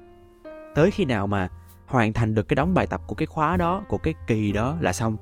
tới 0.74 0.90
khi 0.90 1.04
nào 1.04 1.26
mà 1.26 1.48
hoàn 1.86 2.12
thành 2.12 2.34
được 2.34 2.48
cái 2.48 2.54
đóng 2.54 2.74
bài 2.74 2.86
tập 2.86 3.00
của 3.06 3.14
cái 3.14 3.26
khóa 3.26 3.56
đó, 3.56 3.82
của 3.88 3.98
cái 3.98 4.14
kỳ 4.26 4.52
đó 4.52 4.76
là 4.80 4.92
xong. 4.92 5.16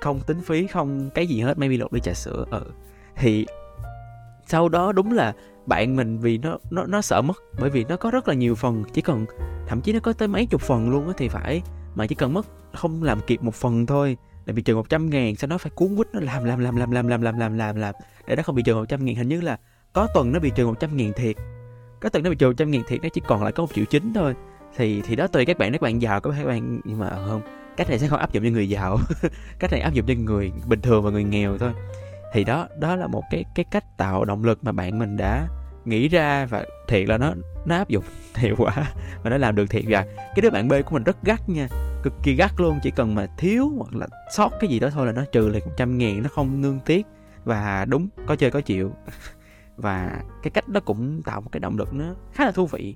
Không 0.00 0.20
tính 0.20 0.40
phí, 0.40 0.66
không 0.66 1.10
cái 1.14 1.26
gì 1.26 1.40
hết, 1.40 1.58
maybe 1.58 1.76
lột 1.76 1.92
đi 1.92 2.00
trà 2.00 2.12
sữa 2.14 2.44
ừ 2.50 2.72
thì 3.18 3.46
sau 4.48 4.68
đó 4.68 4.92
đúng 4.92 5.12
là 5.12 5.34
bạn 5.66 5.96
mình 5.96 6.18
vì 6.18 6.38
nó 6.38 6.58
nó 6.70 6.84
nó 6.86 7.00
sợ 7.00 7.22
mất 7.22 7.36
bởi 7.60 7.70
vì 7.70 7.84
nó 7.84 7.96
có 7.96 8.10
rất 8.10 8.28
là 8.28 8.34
nhiều 8.34 8.54
phần 8.54 8.84
chỉ 8.92 9.02
cần 9.02 9.26
thậm 9.66 9.80
chí 9.80 9.92
nó 9.92 10.00
có 10.00 10.12
tới 10.12 10.28
mấy 10.28 10.46
chục 10.46 10.60
phần 10.60 10.90
luôn 10.90 11.06
á 11.06 11.12
thì 11.16 11.28
phải 11.28 11.62
mà 11.94 12.06
chỉ 12.06 12.14
cần 12.14 12.34
mất 12.34 12.46
không 12.74 13.02
làm 13.02 13.20
kịp 13.26 13.42
một 13.42 13.54
phần 13.54 13.86
thôi 13.86 14.16
là 14.46 14.52
bị 14.52 14.62
trừ 14.62 14.74
100 14.74 15.10
ngàn 15.10 15.36
sau 15.36 15.48
đó 15.48 15.58
phải 15.58 15.70
cuốn 15.70 15.96
quýt 15.96 16.06
nó 16.12 16.20
làm 16.20 16.44
làm 16.44 16.58
làm 16.58 16.76
làm 16.76 16.90
làm 16.90 17.08
làm 17.08 17.22
làm 17.22 17.38
làm 17.38 17.58
làm 17.58 17.76
làm 17.76 17.94
để 18.26 18.36
nó 18.36 18.42
không 18.42 18.54
bị 18.54 18.62
trừ 18.62 18.74
100 18.74 19.04
ngàn 19.04 19.14
hình 19.14 19.28
như 19.28 19.40
là 19.40 19.58
có 19.92 20.08
tuần 20.14 20.32
nó 20.32 20.40
bị 20.40 20.50
trừ 20.54 20.66
100 20.66 20.96
ngàn 20.96 21.12
thiệt 21.16 21.36
có 22.00 22.08
tuần 22.08 22.24
nó 22.24 22.30
bị 22.30 22.36
trừ 22.36 22.46
100 22.46 22.70
ngàn 22.70 22.82
thiệt 22.88 23.02
nó 23.02 23.08
chỉ 23.08 23.20
còn 23.26 23.42
lại 23.42 23.52
có 23.52 23.62
một 23.62 23.74
triệu 23.74 23.84
chín 23.84 24.12
thôi 24.14 24.34
thì 24.76 25.02
thì 25.02 25.16
đó 25.16 25.26
tùy 25.26 25.44
các 25.44 25.58
bạn 25.58 25.72
các 25.72 25.80
bạn 25.80 26.02
giàu 26.02 26.20
các 26.20 26.46
bạn 26.46 26.80
nhưng 26.84 26.98
mà 26.98 27.10
không 27.28 27.42
cách 27.76 27.88
này 27.88 27.98
sẽ 27.98 28.08
không 28.08 28.18
áp 28.18 28.32
dụng 28.32 28.44
cho 28.44 28.50
người 28.50 28.68
giàu 28.68 28.98
cách 29.58 29.72
này 29.72 29.80
áp 29.80 29.92
dụng 29.92 30.06
cho 30.06 30.14
người 30.14 30.52
bình 30.66 30.80
thường 30.80 31.02
và 31.02 31.10
người 31.10 31.24
nghèo 31.24 31.58
thôi 31.58 31.72
thì 32.32 32.44
đó 32.44 32.68
đó 32.78 32.96
là 32.96 33.06
một 33.06 33.22
cái 33.30 33.44
cái 33.54 33.64
cách 33.70 33.84
tạo 33.96 34.24
động 34.24 34.44
lực 34.44 34.64
mà 34.64 34.72
bạn 34.72 34.98
mình 34.98 35.16
đã 35.16 35.48
nghĩ 35.84 36.08
ra 36.08 36.46
và 36.46 36.64
thiệt 36.88 37.08
là 37.08 37.18
nó 37.18 37.34
nó 37.64 37.76
áp 37.76 37.88
dụng 37.88 38.04
hiệu 38.34 38.54
quả 38.58 38.92
và 39.22 39.30
nó 39.30 39.36
làm 39.36 39.54
được 39.54 39.70
thiệt 39.70 39.84
và 39.88 40.02
cái 40.16 40.40
đứa 40.42 40.50
bạn 40.50 40.68
B 40.68 40.72
của 40.86 40.90
mình 40.90 41.04
rất 41.04 41.16
gắt 41.22 41.48
nha, 41.48 41.68
cực 42.02 42.12
kỳ 42.22 42.34
gắt 42.34 42.52
luôn, 42.56 42.78
chỉ 42.82 42.90
cần 42.90 43.14
mà 43.14 43.26
thiếu 43.36 43.72
hoặc 43.76 43.94
là 43.94 44.06
sót 44.32 44.50
cái 44.60 44.70
gì 44.70 44.80
đó 44.80 44.90
thôi 44.90 45.06
là 45.06 45.12
nó 45.12 45.24
trừ 45.32 45.48
lại 45.48 45.62
một 45.64 45.72
trăm 45.76 45.98
ngàn, 45.98 46.22
nó 46.22 46.28
không 46.28 46.60
nương 46.60 46.80
tiếc 46.80 47.06
và 47.44 47.84
đúng, 47.84 48.08
có 48.26 48.36
chơi 48.36 48.50
có 48.50 48.60
chịu. 48.60 48.92
Và 49.76 50.22
cái 50.42 50.50
cách 50.50 50.68
đó 50.68 50.80
cũng 50.80 51.22
tạo 51.22 51.40
một 51.40 51.48
cái 51.52 51.60
động 51.60 51.78
lực 51.78 51.94
nó 51.94 52.04
khá 52.32 52.44
là 52.44 52.50
thú 52.50 52.66
vị. 52.66 52.94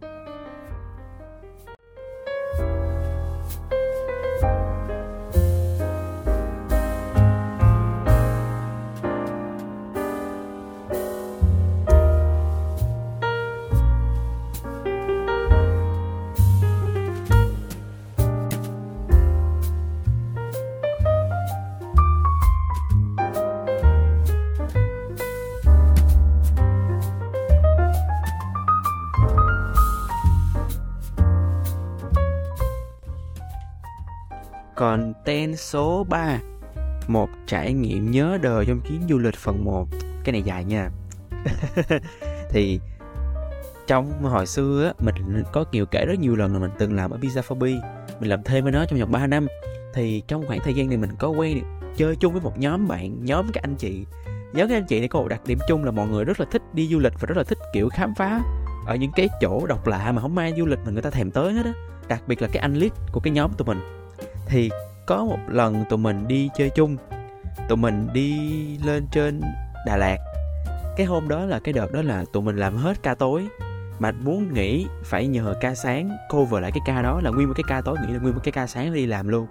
Số 35.62 36.04
3 36.08 36.38
Một 37.08 37.28
trải 37.46 37.72
nghiệm 37.72 38.10
nhớ 38.10 38.38
đời 38.42 38.64
trong 38.69 38.81
chuyến 38.81 39.00
du 39.08 39.19
lịch 39.19 39.36
phần 39.36 39.64
1 39.64 39.88
Cái 40.24 40.32
này 40.32 40.42
dài 40.42 40.64
nha. 40.64 40.90
Thì 42.50 42.81
trong 43.86 44.22
hồi 44.22 44.46
xưa 44.46 44.86
á, 44.86 45.04
mình 45.04 45.42
có 45.52 45.64
nhiều 45.72 45.86
kể 45.86 46.06
rất 46.06 46.19
nhiều 46.19 46.36
lần 46.36 46.52
là 46.52 46.58
mình 46.58 46.70
từng 46.78 46.96
làm 46.96 47.10
ở 47.10 47.19
Pizza 47.19 47.42
for 47.42 47.81
Mình 48.20 48.31
làm 48.31 48.42
thêm 48.42 48.64
với 48.64 48.72
nó 48.72 48.84
trong 48.84 49.00
vòng 49.00 49.12
3 49.12 49.26
năm. 49.26 49.46
Thì 49.94 50.22
trong 50.28 50.46
khoảng 50.46 50.60
thời 50.64 50.74
gian 50.74 50.88
này 50.88 50.96
mình 50.96 51.10
có 51.19 51.28
quen 51.28 51.62
chơi 51.96 52.16
chung 52.16 52.32
với 52.32 52.42
một 52.42 52.58
nhóm 52.58 52.88
bạn, 52.88 53.24
nhóm 53.24 53.52
các 53.52 53.64
anh 53.64 53.74
chị. 53.74 54.06
Nhóm 54.52 54.69
các 54.69 54.76
anh 54.76 54.86
chị 54.86 54.98
này 54.98 55.08
có 55.08 55.20
một 55.20 55.28
đặc 55.28 55.40
điểm 55.46 55.58
chung 55.69 55.84
là 55.84 55.90
mọi 55.90 56.08
người 56.08 56.24
rất 56.24 56.40
là 56.40 56.46
thích 56.50 56.62
đi 56.74 56.88
du 56.88 56.98
lịch 56.98 57.12
và 57.20 57.26
rất 57.26 57.36
là 57.36 57.44
thích 57.44 57.58
kiểu 57.72 57.88
khám 57.88 58.14
phá 58.14 58.40
ở 58.86 58.94
những 58.94 59.12
cái 59.12 59.28
chỗ 59.40 59.66
độc 59.66 59.86
lạ 59.86 60.12
mà 60.12 60.22
không 60.22 60.38
ai 60.38 60.54
du 60.56 60.66
lịch 60.66 60.78
mà 60.84 60.90
người 60.90 61.02
ta 61.02 61.10
thèm 61.10 61.31
tới 61.31 61.52
hết 61.52 61.64
á. 61.64 61.72
Đặc 62.08 62.22
biệt 62.26 62.42
là 62.42 62.48
cái 62.52 62.60
anh 62.60 62.74
lead 62.74 62.92
của 63.12 63.20
cái 63.20 63.32
nhóm 63.32 63.52
tụi 63.52 63.66
mình. 63.66 63.81
Thì 64.46 64.70
có 65.06 65.24
một 65.24 65.38
lần 65.48 65.84
tụi 65.90 65.98
mình 65.98 66.28
đi 66.28 66.50
chơi 66.56 66.70
chung. 66.70 66.96
Tụi 67.68 67.76
mình 67.76 68.08
đi 68.12 68.38
lên 68.84 69.06
trên 69.12 69.40
đà 69.86 69.96
lạt. 69.96 70.18
Cái 70.96 71.06
hôm 71.06 71.28
đó 71.28 71.44
là 71.44 71.58
cái 71.58 71.72
đợt 71.72 71.92
đó 71.92 72.02
là 72.02 72.24
tụi 72.32 72.42
mình 72.42 72.56
làm 72.56 72.76
hết 72.76 73.02
ca 73.02 73.14
tối. 73.14 73.46
Mà 73.98 74.12
muốn 74.12 74.54
nghỉ, 74.54 74.86
phải 75.04 75.26
nhờ 75.26 75.54
ca 75.60 75.74
sáng, 75.74 76.10
cover 76.30 76.62
lại 76.62 76.70
cái 76.72 76.80
ca 76.86 77.02
đó 77.02 77.20
là 77.24 77.30
nguyên 77.30 77.48
một 77.48 77.54
cái 77.56 77.64
ca 77.68 77.80
tối, 77.80 77.96
nghĩ 78.06 78.12
là 78.12 78.18
nguyên 78.18 78.34
một 78.34 78.40
cái 78.44 78.52
ca 78.52 78.66
sáng 78.66 78.94
đi 78.94 79.06
làm 79.06 79.28
luôn. 79.28 79.46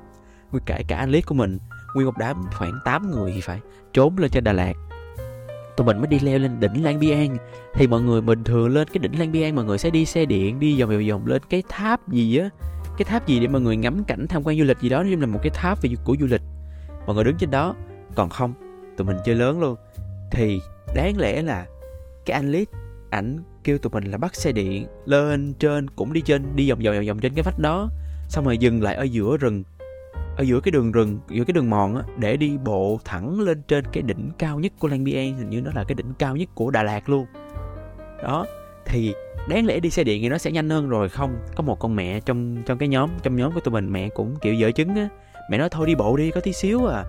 Nguyên 0.51 0.63
cả 0.65 0.81
cả 0.87 0.97
anh 0.97 1.09
liếc 1.09 1.25
của 1.25 1.35
mình, 1.35 1.59
nguyên 1.95 2.05
một 2.05 2.17
đám 2.17 2.43
khoảng 2.53 2.79
8 2.85 3.11
người 3.11 3.31
thì 3.35 3.41
phải, 3.41 3.59
trốn 3.93 4.17
lên 4.17 4.31
trên 4.31 4.43
Đà 4.43 4.53
Lạt. 4.53 4.73
Tụi 5.77 5.87
mình 5.87 5.97
mới 5.97 6.07
đi 6.07 6.19
leo 6.19 6.39
lên 6.39 6.59
đỉnh 6.59 6.83
Lan 6.83 6.99
Biang. 6.99 7.37
Thì 7.73 7.87
mọi 7.87 8.01
người 8.01 8.21
bình 8.21 8.43
thường 8.43 8.69
lên 8.69 8.87
cái 8.87 8.99
đỉnh 8.99 9.19
Lan 9.19 9.31
Biang, 9.31 9.55
mọi 9.55 9.65
người 9.65 9.77
sẽ 9.77 9.89
đi 9.89 10.05
xe 10.05 10.25
điện, 10.25 10.59
đi 10.59 10.81
vòng 10.81 10.89
vòng 10.89 11.07
vòng 11.09 11.27
lên 11.27 11.41
cái 11.49 11.63
tháp 11.69 12.09
gì 12.09 12.37
á 12.37 12.49
cái 13.03 13.11
tháp 13.11 13.27
gì 13.27 13.39
để 13.39 13.47
mọi 13.47 13.61
người 13.61 13.77
ngắm 13.77 14.03
cảnh 14.03 14.27
tham 14.27 14.41
quan 14.45 14.57
du 14.57 14.63
lịch 14.63 14.79
gì 14.79 14.89
đó 14.89 15.03
nhưng 15.07 15.21
là 15.21 15.27
một 15.27 15.39
cái 15.43 15.49
tháp 15.49 15.81
về 15.81 15.89
của 16.03 16.15
du 16.19 16.25
lịch. 16.25 16.41
Mọi 17.05 17.15
người 17.15 17.23
đứng 17.23 17.37
trên 17.37 17.51
đó, 17.51 17.75
còn 18.15 18.29
không, 18.29 18.53
tụi 18.97 19.07
mình 19.07 19.17
chơi 19.25 19.35
lớn 19.35 19.59
luôn. 19.59 19.75
Thì 20.31 20.61
đáng 20.95 21.17
lẽ 21.17 21.41
là 21.41 21.65
cái 22.25 22.35
anh 22.35 22.51
lít 22.51 22.69
ảnh 23.09 23.39
kêu 23.63 23.77
tụi 23.77 23.91
mình 23.91 24.03
là 24.03 24.17
bắt 24.17 24.35
xe 24.35 24.51
điện 24.51 24.87
lên 25.05 25.53
trên, 25.53 25.89
cũng 25.89 26.13
đi 26.13 26.21
trên, 26.21 26.55
đi 26.55 26.69
vòng 26.69 26.79
vòng 26.79 26.95
vòng 26.95 27.05
vòng 27.07 27.19
trên 27.19 27.33
cái 27.33 27.43
vách 27.43 27.59
đó, 27.59 27.89
xong 28.27 28.45
rồi 28.45 28.57
dừng 28.57 28.83
lại 28.83 28.95
ở 28.95 29.03
giữa 29.03 29.37
rừng, 29.37 29.63
ở 30.37 30.41
giữa 30.43 30.59
cái 30.59 30.71
đường 30.71 30.91
rừng, 30.91 31.19
giữa 31.29 31.43
cái 31.43 31.53
đường 31.53 31.69
mòn 31.69 31.95
á, 31.95 32.03
để 32.17 32.37
đi 32.37 32.57
bộ 32.57 32.99
thẳng 33.05 33.39
lên 33.39 33.61
trên 33.67 33.85
cái 33.91 34.03
đỉnh 34.03 34.31
cao 34.37 34.59
nhất 34.59 34.71
của 34.79 34.87
Lang 34.87 35.03
Biang. 35.03 35.37
Hình 35.37 35.49
như 35.49 35.61
nó 35.61 35.71
là 35.75 35.83
cái 35.83 35.95
đỉnh 35.95 36.13
cao 36.19 36.35
nhất 36.35 36.49
của 36.55 36.71
Đà 36.71 36.83
Lạt 36.83 37.09
luôn. 37.09 37.25
Đó, 38.23 38.45
thì 38.85 39.13
đáng 39.47 39.65
lẽ 39.65 39.79
đi 39.79 39.89
xe 39.89 40.03
điện 40.03 40.21
thì 40.21 40.29
nó 40.29 40.37
sẽ 40.37 40.51
nhanh 40.51 40.69
hơn 40.69 40.89
rồi, 40.89 41.09
không? 41.09 41.35
Có 41.55 41.63
một 41.63 41.79
con 41.79 41.95
mẹ 41.95 42.19
trong 42.19 42.63
trong 42.65 42.77
cái 42.77 42.89
nhóm, 42.89 43.09
trong 43.23 43.35
nhóm 43.35 43.51
của 43.53 43.59
tụi 43.59 43.71
mình, 43.71 43.91
mẹ 43.91 44.09
cũng 44.09 44.35
kiểu 44.41 44.53
dở 44.53 44.71
chứng 44.71 44.95
á. 44.95 45.09
Mẹ 45.49 45.57
nói, 45.57 45.69
thôi 45.69 45.87
đi 45.87 45.95
bộ 45.95 46.17
đi, 46.17 46.31
có 46.31 46.41
tí 46.41 46.53
xíu 46.53 46.85
à. 46.85 47.03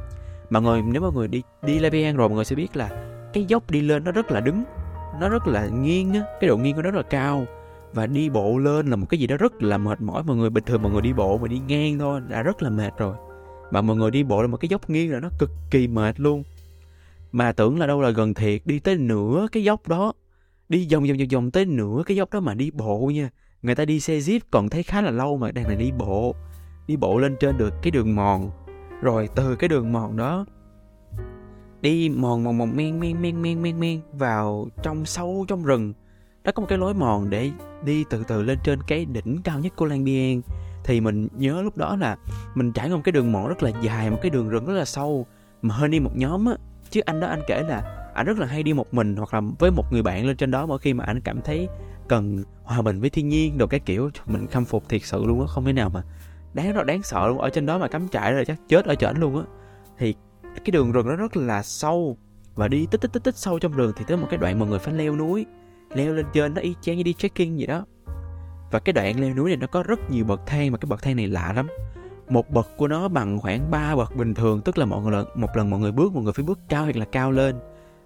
Mọi 0.51 0.63
người 0.63 0.83
nếu 0.83 1.03
mọi 1.03 1.13
người 1.13 1.29
đi 1.29 1.43
đi 1.63 1.79
La 1.79 1.91
Biang 1.91 2.17
rồi, 2.17 2.29
mọi 2.29 2.37
người 2.37 2.45
sẽ 2.45 2.57
biết 2.57 2.77
là 2.77 2.91
cái 3.33 3.45
dốc 3.45 3.71
đi 3.71 3.81
lên 3.81 4.05
nó 4.05 4.13
rất 4.13 4.31
là 4.31 4.41
đứng, 4.41 4.65
nó 5.21 5.29
rất 5.29 5.47
là 5.47 5.67
nghiêng 5.67 6.15
á. 6.15 6.23
Cái 6.41 6.49
độ 6.49 6.57
nghiêng 6.57 6.77
của 6.77 6.83
nó 6.83 6.91
rất 6.91 6.97
là 6.97 7.03
cao. 7.11 7.47
Và 7.93 8.07
đi 8.07 8.31
bộ 8.31 8.59
lên 8.59 8.87
là 8.87 8.97
một 8.97 9.07
cái 9.09 9.21
gì 9.21 9.27
đó 9.27 9.37
rất 9.37 9.63
là 9.63 9.79
mệt 9.79 10.01
mỏi. 10.01 10.23
Mọi 10.23 10.37
người, 10.37 10.51
bình 10.51 10.65
thường 10.65 10.83
mọi 10.83 10.93
người 10.93 11.03
đi 11.03 11.13
bộ 11.13 11.39
mà 11.39 11.49
đi 11.49 11.61
ngang 11.69 11.99
thôi 11.99 12.21
đã 12.29 12.43
rất 12.43 12.63
là 12.63 12.71
mệt 12.71 12.91
rồi. 12.99 13.17
Mà 13.71 13.81
mọi 13.81 13.97
người 13.97 14.11
đi 14.11 14.23
bộ 14.23 14.43
là 14.43 14.49
một 14.49 14.57
cái 14.57 14.69
dốc 14.69 14.91
nghiêng 14.91 15.13
là 15.13 15.21
nó 15.21 15.29
cực 15.39 15.51
kỳ 15.71 15.89
mệt 15.89 16.21
luôn. 16.21 16.43
Mà 17.33 17.53
tưởng 17.53 17.79
là 17.79 17.87
đâu 17.87 18.01
là 18.01 18.11
gần 18.11 18.35
thiệt, 18.35 18.63
đi 18.65 18.79
tới 18.79 18.97
nửa 18.97 19.47
cái 19.53 19.65
dốc 19.65 19.89
đó 19.89 20.13
đi 20.69 20.89
vòng 20.93 21.03
vòng 21.03 21.19
vòng 21.19 21.29
vòng 21.33 21.51
tới 21.51 21.65
nửa 21.65 22.03
cái 22.07 22.17
dốc 22.17 22.33
đó 22.33 22.41
mà 22.41 22.55
đi 22.55 22.71
bộ 22.71 23.11
nha. 23.15 23.31
Người 23.63 23.75
ta 23.75 23.85
đi 23.85 24.01
xe 24.01 24.19
jeep 24.19 24.41
còn 24.51 24.69
thấy 24.69 24.83
khá 24.83 25.01
là 25.01 25.11
lâu 25.11 25.37
mà 25.37 25.53
đang 25.53 25.69
là 25.69 25.75
đi 25.75 25.93
bộ. 25.99 26.35
Đi 26.87 26.97
bộ 26.97 27.19
lên 27.19 27.37
trên 27.41 27.59
được 27.59 27.75
cái 27.83 27.91
đường 27.91 28.15
mòn. 28.15 28.51
Rồi, 29.03 29.29
từ 29.35 29.57
cái 29.57 29.69
đường 29.69 29.93
mòn 29.93 30.17
đó 30.17 30.47
đi 31.83 32.09
mòn 32.09 32.45
mòn 32.45 32.59
mòn, 32.59 32.77
men 32.77 33.01
men 33.01 33.23
men 33.23 33.43
men 33.43 33.63
men 33.63 33.81
men 33.81 34.01
vào 34.13 34.67
trong 34.83 35.05
sâu, 35.05 35.45
trong 35.49 35.65
rừng. 35.65 35.93
Đó 36.45 36.53
có 36.53 36.61
một 36.61 36.67
cái 36.69 36.79
lối 36.79 36.95
mòn 36.95 37.31
để 37.31 37.51
đi 37.85 38.05
từ 38.11 38.25
từ 38.29 38.43
lên 38.43 38.59
trên 38.65 38.79
cái 38.87 39.05
đỉnh 39.05 39.41
cao 39.45 39.59
nhất 39.59 39.73
của 39.77 39.87
Lang 39.87 40.05
Biang 40.05 40.43
thì 40.85 41.01
mình 41.01 41.29
nhớ 41.37 41.63
lúc 41.63 41.77
đó 41.77 41.97
là 41.97 42.17
mình 42.55 42.73
trải 42.73 42.89
qua 42.89 42.97
một 42.97 43.03
cái 43.05 43.13
đường 43.13 43.33
mòn 43.33 43.49
rất 43.49 43.63
là 43.63 43.71
dài, 43.83 44.11
một 44.11 44.19
cái 44.23 44.31
đường 44.31 44.49
rừng 44.49 44.67
rất 44.67 44.75
là 44.75 44.85
sâu, 44.85 45.27
mà 45.63 45.75
hơi 45.75 45.89
đi 45.89 46.01
một 46.01 46.11
nhóm 46.17 46.47
á. 46.47 46.55
Chứ 46.91 47.01
anh 47.01 47.21
đó 47.21 47.27
anh 47.27 47.41
kể 47.47 47.63
là 47.63 48.02
anh 48.15 48.27
rất 48.27 48.39
là 48.39 48.47
hay 48.47 48.63
đi 48.63 48.73
một 48.73 48.95
mình 48.95 49.17
hoặc 49.17 49.35
là 49.35 49.41
với 49.59 49.71
một 49.71 49.93
người 49.93 50.03
bạn 50.03 50.27
lên 50.27 50.37
trên 50.37 50.51
đó, 50.51 50.67
mỗi 50.67 50.79
khi 50.79 50.95
mà 50.95 51.05
anh 51.05 51.21
cảm 51.21 51.41
thấy 51.43 51.69
cần 52.09 52.45
hòa 52.63 52.83
bình 52.83 53.01
với 53.01 53.11
thiên 53.11 53.29
nhiên 53.29 53.59
đồ 53.59 53.67
cái 53.67 53.81
kiểu 53.81 54.11
mình 54.27 54.47
khâm 54.47 54.65
phục 54.65 54.89
thiệt 54.89 55.01
sự 55.05 55.25
luôn 55.25 55.41
á, 55.41 55.47
không 55.47 55.65
thể 55.65 55.73
nào 55.73 55.89
mà 55.89 56.03
đáng, 56.55 56.73
rất 56.73 56.87
đáng 56.87 57.03
sợ 57.03 57.29
luôn. 57.29 57.39
Ở 57.39 57.51
trên 57.51 57.67
đó 57.67 57.79
mà 57.79 57.89
cắm 57.89 58.09
trại 58.09 58.33
rồi 58.33 58.45
chắc 58.45 58.59
chết 58.69 58.85
ở 58.85 58.95
trển 58.95 59.17
luôn 59.17 59.37
á. 59.37 59.43
Thì 59.99 60.15
cái 60.43 60.71
đường 60.73 60.93
rừng 60.93 61.09
nó 61.09 61.17
rất 61.17 61.37
là 61.37 61.63
sâu 61.63 62.17
và 62.55 62.69
đi 62.69 62.87
tích 62.91 63.01
tích 63.01 63.13
tích 63.13 63.25
tích 63.25 63.37
sâu 63.37 63.59
trong 63.59 63.73
rừng 63.73 63.93
thì 63.97 64.05
tới 64.09 64.17
một 64.17 64.27
cái 64.31 64.39
đoạn 64.39 64.59
mọi 64.59 64.69
người 64.69 64.79
phải 64.79 64.95
leo 64.95 65.17
núi, 65.17 65.47
leo 65.95 66.13
lên 66.13 66.27
trên 66.33 66.55
nó 66.55 66.61
y 66.61 66.75
chang 66.81 66.97
như 66.97 67.03
đi 67.03 67.13
trekking 67.13 67.59
gì 67.59 67.67
đó. 67.67 67.85
Và 68.71 68.79
cái 68.79 68.93
đoạn 68.93 69.21
leo 69.21 69.35
núi 69.35 69.51
này 69.51 69.57
nó 69.57 69.67
có 69.67 69.83
rất 69.83 70.11
nhiều 70.11 70.25
bậc 70.25 70.41
thang 70.47 70.73
mà 70.73 70.79
cái 70.79 70.87
bậc 70.87 71.03
thang 71.03 71.17
này 71.17 71.27
lạ 71.27 71.53
lắm. 71.57 71.69
Một 72.29 72.51
bậc 72.51 72.77
của 72.77 72.89
nó 72.89 73.09
bằng 73.09 73.39
khoảng 73.39 73.71
3 73.71 73.97
bậc 73.97 74.17
bình 74.17 74.35
thường, 74.35 74.61
tức 74.61 74.79
là 74.79 74.87
mọi 74.87 75.03
người, 75.03 75.25
một 75.35 75.57
lần 75.57 75.71
mọi 75.71 75.81
người 75.81 75.93
bước 75.93 76.15
mọi 76.15 76.23
người 76.23 76.33
phải 76.33 76.45
bước 76.45 76.59
cao 76.69 76.85
hoặc 76.85 76.97
là 76.97 77.05
cao 77.05 77.31
lên 77.31 77.57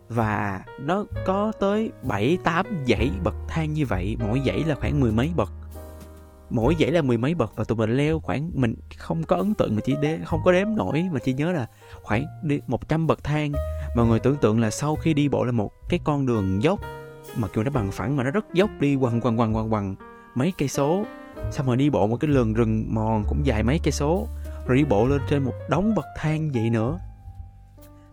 và 0.09 0.65
nó 0.81 1.05
có 1.27 1.53
tới 1.61 1.91
7 2.03 2.39
8 2.45 2.67
dãy 2.89 3.11
bậc 3.25 3.35
thang 3.49 3.73
như 3.73 3.87
vậy, 3.87 4.17
mỗi 4.21 4.43
dãy 4.47 4.65
là 4.67 4.75
khoảng 4.75 5.01
mười 5.01 5.13
mấy 5.13 5.31
bậc. 5.37 5.53
Mỗi 6.51 6.77
dãy 6.81 6.91
là 6.91 7.03
mười 7.03 7.19
mấy 7.19 7.35
bậc 7.35 7.57
và 7.57 7.65
tụi 7.65 7.77
mình 7.77 7.97
leo 7.97 8.21
khoảng 8.21 8.51
mình 8.55 8.75
không 8.97 9.23
có 9.25 9.37
ấn 9.37 9.55
tượng 9.55 9.75
mà 9.75 9.81
chỉ 9.85 9.95
đếm 10.03 10.25
không 10.25 10.41
có 10.45 10.53
đếm 10.53 10.67
nổi 10.77 11.09
mà 11.13 11.19
chỉ 11.19 11.33
nhớ 11.33 11.53
là 11.53 11.67
khoảng 12.03 12.25
đi 12.43 12.61
100 12.67 13.07
bậc 13.07 13.25
thang. 13.25 13.53
Mọi 13.97 14.07
người 14.07 14.19
tưởng 14.19 14.37
tượng 14.37 14.61
là 14.61 14.71
sau 14.71 14.97
khi 14.97 15.15
đi 15.15 15.29
bộ 15.29 15.45
là 15.45 15.53
một 15.53 15.71
cái 15.89 16.01
con 16.05 16.27
đường 16.27 16.63
dốc 16.63 16.81
mà 17.37 17.49
kiểu 17.49 17.65
nó 17.65 17.71
bằng 17.71 17.93
phẳng 17.93 18.17
mà 18.17 18.25
nó 18.25 18.31
rất 18.31 18.45
dốc 18.55 18.71
đi 18.81 18.95
quằn 18.95 19.21
quằn 19.21 19.41
quằn 19.41 19.57
quằn 19.57 19.73
quằn 19.73 19.95
mấy 20.35 20.53
cây 20.59 20.69
số 20.69 21.05
xong 21.51 21.67
rồi 21.67 21.77
đi 21.77 21.91
bộ 21.91 22.07
một 22.07 22.17
cái 22.17 22.31
lường 22.31 22.55
rừng 22.55 22.85
mòn 22.95 23.25
cũng 23.29 23.47
dài 23.47 23.63
mấy 23.63 23.81
cây 23.85 23.93
số 23.93 24.29
rồi 24.67 24.77
đi 24.77 24.85
bộ 24.85 25.07
lên 25.07 25.21
trên 25.31 25.45
một 25.45 25.53
đống 25.69 25.95
bậc 25.95 26.05
thang 26.17 26.51
vậy 26.55 26.71
nữa 26.71 26.99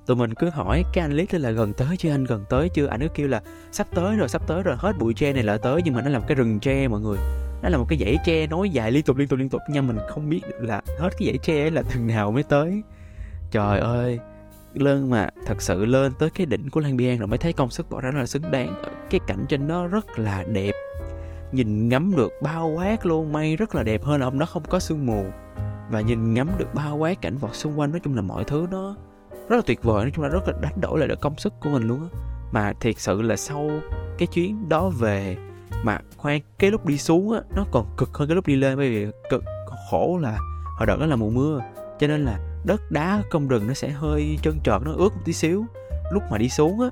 tụi 0.06 0.18
mình 0.18 0.34
cứ 0.34 0.50
hỏi, 0.50 0.84
cái 0.94 1.02
anh 1.02 1.12
lít 1.12 1.34
là 1.34 1.52
gần 1.52 1.74
tới 1.74 1.98
chưa 1.98 2.12
anh? 2.12 2.24
Gần 2.24 2.46
tới 2.50 2.70
chưa. 2.70 2.88
Anh 2.88 3.00
cứ 3.00 3.08
kêu 3.14 3.28
là, 3.28 3.42
sắp 3.72 3.88
tới 3.96 4.16
rồi, 4.16 4.30
sắp 4.30 4.48
tới 4.48 4.64
rồi, 4.64 4.76
hết 4.80 4.98
bụi 5.00 5.14
tre 5.14 5.34
này 5.34 5.44
là 5.44 5.58
tới. 5.58 5.82
Nhưng 5.86 5.94
mà 5.94 6.02
nó 6.02 6.10
là 6.10 6.20
một 6.20 6.26
cái 6.28 6.36
rừng 6.36 6.60
tre 6.60 6.88
mọi 6.88 7.02
người. 7.02 7.18
Nó 7.62 7.70
là 7.70 7.78
một 7.78 7.86
cái 7.90 8.00
dãy 8.00 8.18
tre 8.26 8.48
nối 8.48 8.70
dài 8.70 8.92
liên 8.92 9.04
tục 9.04 9.18
liên 9.18 9.28
tục 9.28 9.40
liên 9.40 9.50
tục. 9.50 9.62
Nhưng 9.70 9.88
mình 9.88 9.98
không 10.10 10.30
biết 10.30 10.42
là 10.60 10.82
hết 11.00 11.10
cái 11.20 11.28
dãy 11.28 11.38
tre 11.38 11.70
là 11.70 11.84
từng 11.94 12.08
nào 12.08 12.32
mới 12.32 12.44
tới. 12.44 12.84
Trời 13.52 13.80
ơi, 13.80 14.20
lên 14.74 15.10
mà, 15.10 15.30
thật 15.46 15.62
sự 15.62 15.86
lên 15.86 16.12
tới 16.20 16.30
cái 16.30 16.46
đỉnh 16.46 16.70
của 16.70 16.80
Lan 16.80 16.98
Biang 16.98 17.18
rồi 17.18 17.28
mới 17.28 17.38
thấy 17.38 17.54
công 17.54 17.70
sức 17.70 17.90
bỏ 17.90 18.02
ra 18.02 18.12
nó 18.12 18.20
là 18.20 18.26
xứng 18.26 18.52
đáng. 18.52 18.76
Cái 19.10 19.20
cảnh 19.28 19.46
trên 19.50 19.68
nó 19.68 19.88
rất 19.88 20.20
là 20.20 20.44
đẹp. 20.44 20.72
Nhìn 21.52 21.90
ngắm 21.90 22.16
được 22.16 22.32
bao 22.42 22.68
quát 22.68 23.06
luôn 23.06 23.32
mây 23.32 23.56
rất 23.56 23.76
là 23.76 23.84
đẹp 23.84 24.04
hơn 24.04 24.20
là 24.20 24.28
ông 24.28 24.40
đó 24.40 24.46
không 24.46 24.64
có 24.70 24.80
sương 24.80 25.06
mù. 25.06 25.26
Và 25.90 26.02
nhìn 26.02 26.34
ngắm 26.34 26.50
được 26.58 26.74
bao 26.74 26.98
quát 26.98 27.22
cảnh 27.22 27.38
vật 27.38 27.56
xung 27.56 27.80
quanh, 27.80 27.92
nói 27.92 28.00
chung 28.04 28.16
là 28.16 28.22
mọi 28.22 28.44
thứ 28.44 28.68
nó 28.72 28.96
rất 29.50 29.56
là 29.56 29.62
tuyệt 29.66 29.84
vời, 29.84 30.04
nói 30.04 30.12
chung 30.16 30.24
là 30.24 30.30
rất 30.30 30.48
là 30.48 30.54
đánh 30.62 30.82
đổi 30.82 31.00
lại 31.00 31.08
được 31.08 31.22
công 31.22 31.38
sức 31.38 31.54
của 31.62 31.70
mình 31.70 31.88
luôn 31.88 32.10
á. 32.12 32.20
Mà 32.52 32.74
thiệt 32.80 33.00
sự 33.00 33.22
là 33.22 33.36
sau 33.36 33.70
cái 34.18 34.28
chuyến 34.28 34.70
đó 34.70 34.90
về 34.90 35.38
mà 35.84 36.00
khoan, 36.18 36.42
cái 36.60 36.72
lúc 36.72 36.86
đi 36.86 36.98
xuống 36.98 37.32
á, 37.32 37.40
nó 37.56 37.66
còn 37.72 37.86
cực 37.98 38.10
hơn 38.14 38.28
cái 38.28 38.36
lúc 38.36 38.48
đi 38.48 38.56
lên, 38.56 38.78
bởi 38.78 38.90
vì 38.90 39.12
cực 39.30 39.44
khổ 39.92 40.20
là 40.22 40.38
hồi 40.78 40.88
đợt 40.88 41.00
đó 41.00 41.06
là 41.06 41.16
mùa 41.16 41.30
mưa, 41.30 41.62
cho 42.00 42.08
nên 42.08 42.26
là 42.26 42.40
đất 42.66 42.92
đá 42.92 43.24
công 43.32 43.48
rừng 43.48 43.68
nó 43.68 43.74
sẽ 43.74 43.90
hơi 43.90 44.38
trơn 44.42 44.60
trợt, 44.64 44.82
nó 44.82 44.92
ướt 44.92 45.10
một 45.16 45.22
tí 45.26 45.34
xíu. 45.34 45.66
Lúc 46.12 46.24
mà 46.32 46.38
đi 46.38 46.50
xuống 46.50 46.80
á, 46.82 46.88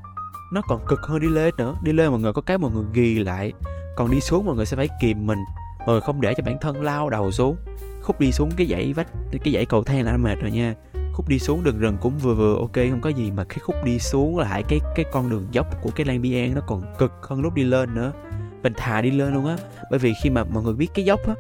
nó 0.54 0.62
còn 0.68 0.86
cực 0.88 1.00
hơn 1.02 1.20
đi 1.20 1.30
lên 1.30 1.54
nữa. 1.58 1.76
Đi 1.84 1.92
lên 1.92 2.12
mọi 2.12 2.20
người 2.20 2.34
có 2.34 2.42
cái 2.42 2.58
mọi 2.58 2.72
người 2.72 2.86
ghi 2.94 3.20
lại, 3.20 3.54
còn 3.96 4.12
đi 4.12 4.22
xuống 4.22 4.46
mọi 4.46 4.56
người 4.56 4.66
sẽ 4.66 4.78
phải 4.78 4.90
kìm 5.02 5.28
mình 5.28 5.40
mọi 5.80 5.88
người 5.88 6.02
không 6.02 6.22
để 6.22 6.34
cho 6.34 6.44
bản 6.46 6.58
thân 6.62 6.82
lao 6.82 7.10
đầu 7.10 7.32
xuống. 7.32 7.56
Khúc 8.02 8.20
đi 8.20 8.32
xuống 8.32 8.52
cái 8.58 8.68
dãy 8.68 8.94
vách, 8.94 9.08
cái 9.44 9.54
dãy 9.54 9.66
cầu 9.66 9.84
thang 9.84 10.06
là 10.06 10.12
nó 10.12 10.18
mệt 10.18 10.36
rồi 10.42 10.52
nha 10.52 10.76
khúc 11.14 11.28
đi 11.28 11.40
xuống 11.40 11.64
đường 11.64 11.80
rừng 11.80 11.98
cũng 12.02 12.18
vừa 12.18 12.34
vừa 12.34 12.56
ok, 12.56 12.76
không 12.76 13.02
có 13.02 13.10
gì 13.10 13.32
mà 13.32 13.44
cái 13.44 13.58
khúc 13.60 13.76
đi 13.84 14.00
xuống 14.00 14.38
lại 14.38 14.64
cái 14.68 14.80
cái 14.96 15.06
con 15.12 15.30
đường 15.30 15.48
dốc 15.52 15.68
của 15.82 15.90
cái 15.96 16.06
Lan 16.06 16.22
bian 16.22 16.54
nó 16.56 16.62
còn 16.68 16.82
cực 16.98 17.12
hơn 17.22 17.42
lúc 17.42 17.54
đi 17.54 17.64
lên 17.64 17.96
nữa. 17.96 18.12
Mình 18.64 18.74
thà 18.78 19.02
đi 19.02 19.12
lên 19.12 19.34
luôn 19.34 19.46
á, 19.46 19.58
bởi 19.92 20.00
vì 20.00 20.14
khi 20.24 20.30
mà 20.30 20.44
mọi 20.44 20.64
người 20.64 20.74
biết 20.74 20.88
cái 20.94 21.06
dốc 21.06 21.20
á, 21.28 21.34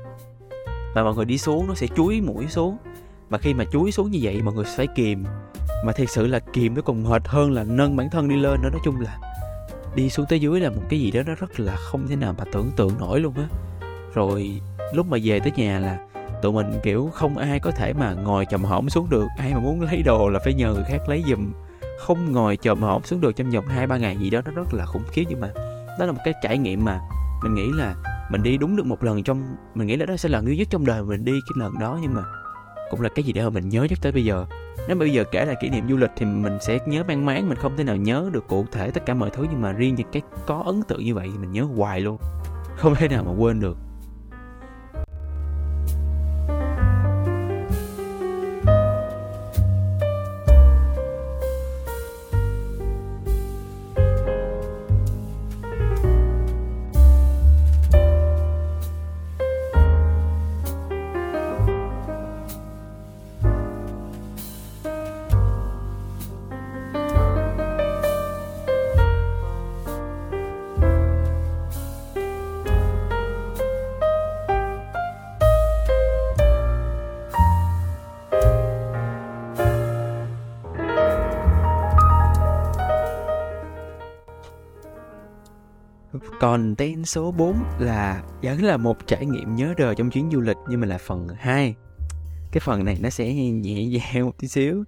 mà 0.95 1.03
mọi 1.03 1.15
người 1.15 1.25
đi 1.25 1.37
xuống 1.37 1.67
nó 1.67 1.73
sẽ 1.73 1.87
chuối 1.87 2.21
mũi 2.21 2.47
xuống. 2.47 2.77
Mà 3.29 3.37
khi 3.37 3.53
mà 3.53 3.63
chuối 3.71 3.91
xuống 3.91 4.11
như 4.11 4.19
vậy, 4.21 4.41
mọi 4.41 4.53
người 4.53 4.65
phải 4.77 4.87
kìm. 4.87 5.23
Mà 5.85 5.91
thật 5.91 6.09
sự 6.09 6.27
là 6.27 6.39
kìm 6.39 6.75
nó 6.75 6.81
còn 6.81 7.03
mệt 7.03 7.27
hơn 7.27 7.51
là 7.51 7.63
nâng 7.63 7.95
bản 7.95 8.09
thân 8.09 8.29
đi 8.29 8.35
lên 8.35 8.61
nữa, 8.61 8.69
nói 8.69 8.81
chung 8.85 8.99
là 8.99 9.19
đi 9.95 10.09
xuống 10.09 10.25
tới 10.29 10.39
dưới 10.39 10.59
là 10.59 10.69
một 10.69 10.81
cái 10.89 10.99
gì 10.99 11.11
đó 11.11 11.21
nó 11.27 11.35
rất 11.35 11.59
là 11.59 11.75
không 11.75 12.07
thể 12.07 12.15
nào 12.15 12.35
mà 12.37 12.43
tưởng 12.51 12.71
tượng 12.75 12.91
nổi 12.99 13.19
luôn 13.19 13.33
á. 13.35 13.47
Rồi 14.13 14.61
lúc 14.93 15.07
mà 15.07 15.17
về 15.23 15.39
tới 15.39 15.51
nhà 15.55 15.79
là 15.79 15.97
tụi 16.41 16.51
mình, 16.51 16.79
kiểu, 16.83 17.09
không 17.13 17.37
ai 17.37 17.59
có 17.59 17.71
thể 17.71 17.93
mà 17.93 18.13
ngồi 18.13 18.45
chầm 18.45 18.63
hổm 18.63 18.89
xuống 18.89 19.09
được. 19.09 19.25
Ai 19.37 19.53
mà 19.53 19.59
muốn 19.59 19.81
lấy 19.81 20.01
đồ 20.03 20.29
là 20.29 20.39
phải 20.43 20.53
nhờ 20.53 20.73
người 20.73 20.83
khác 20.87 21.09
lấy 21.09 21.23
giùm. 21.29 21.51
Không 21.99 22.31
ngồi 22.31 22.57
chồm 22.61 22.81
hổm 22.81 23.03
xuống 23.03 23.21
được 23.21 23.35
trong 23.35 23.51
vòng 23.51 23.67
hai, 23.67 23.87
ba 23.87 23.97
ngày 23.97 24.17
gì 24.17 24.29
đó, 24.29 24.41
nó 24.45 24.51
rất 24.51 24.73
là 24.73 24.85
khủng 24.85 25.03
khiếp 25.11 25.23
nhưng 25.29 25.39
mà 25.39 25.49
đó 25.99 26.05
là 26.05 26.11
một 26.11 26.21
cái 26.25 26.33
trải 26.43 26.57
nghiệm 26.57 26.85
mà 26.85 26.99
mình 27.43 27.55
nghĩ 27.55 27.69
là 27.73 27.95
mình 28.31 28.43
đi 28.43 28.57
đúng 28.57 28.75
được 28.75 28.85
một 28.85 29.03
lần 29.03 29.23
trong, 29.23 29.55
mình 29.75 29.87
nghĩ 29.87 29.95
là 29.95 30.05
đó 30.05 30.17
sẽ 30.17 30.29
là 30.29 30.41
duy 30.41 30.57
nhất 30.57 30.67
trong 30.71 30.85
đời 30.85 31.03
mình 31.03 31.25
đi 31.25 31.31
cái 31.31 31.53
lần 31.55 31.79
đó 31.79 31.99
nhưng 32.01 32.13
mà 32.13 32.21
cũng 32.91 33.01
là 33.01 33.09
cái 33.15 33.25
gì 33.25 33.33
để 33.33 33.43
mà 33.43 33.49
mình 33.49 33.69
nhớ 33.69 33.83
nhất 33.89 33.99
tới 34.01 34.11
bây 34.11 34.25
giờ. 34.25 34.45
Nếu 34.87 34.95
mà 34.95 34.99
bây 34.99 35.13
giờ 35.13 35.23
kể 35.31 35.45
lại 35.45 35.55
kỷ 35.61 35.69
niệm 35.69 35.89
du 35.89 35.97
lịch 35.97 36.11
thì 36.15 36.25
mình 36.25 36.57
sẽ 36.61 36.79
nhớ 36.85 37.03
mang 37.07 37.25
máng, 37.25 37.49
mình 37.49 37.57
không 37.57 37.77
thể 37.77 37.83
nào 37.83 37.95
nhớ 37.95 38.29
được 38.33 38.47
cụ 38.47 38.65
thể 38.71 38.91
tất 38.91 39.05
cả 39.05 39.13
mọi 39.13 39.29
thứ 39.29 39.45
nhưng 39.51 39.61
mà 39.61 39.71
riêng 39.71 39.95
những 39.95 40.07
cái 40.11 40.21
có 40.45 40.63
ấn 40.65 40.81
tượng 40.87 41.03
như 41.03 41.15
vậy 41.15 41.29
thì 41.31 41.37
mình 41.37 41.51
nhớ 41.51 41.63
hoài 41.63 42.01
luôn. 42.01 42.17
Không 42.77 42.95
thể 42.95 43.07
nào 43.07 43.23
mà 43.23 43.31
quên 43.37 43.59
được. 43.59 43.77
Còn 86.41 86.75
tên 86.75 87.05
số 87.05 87.31
4 87.31 87.55
là 87.79 88.23
vẫn 88.43 88.63
là 88.63 88.77
một 88.77 89.07
trải 89.07 89.25
nghiệm 89.25 89.55
nhớ 89.55 89.73
đời 89.77 89.95
trong 89.95 90.09
chuyến 90.09 90.29
du 90.31 90.41
lịch 90.41 90.57
nhưng 90.69 90.79
mà 90.79 90.87
là 90.87 90.97
phần 90.97 91.27
2. 91.39 91.75
Cái 92.51 92.59
phần 92.59 92.85
này 92.85 92.97
nó 93.01 93.09
sẽ 93.09 93.33
nhẹ 93.33 93.85
nhàng 93.85 94.25
một 94.25 94.31
tí 94.39 94.47
xíu. 94.47 94.83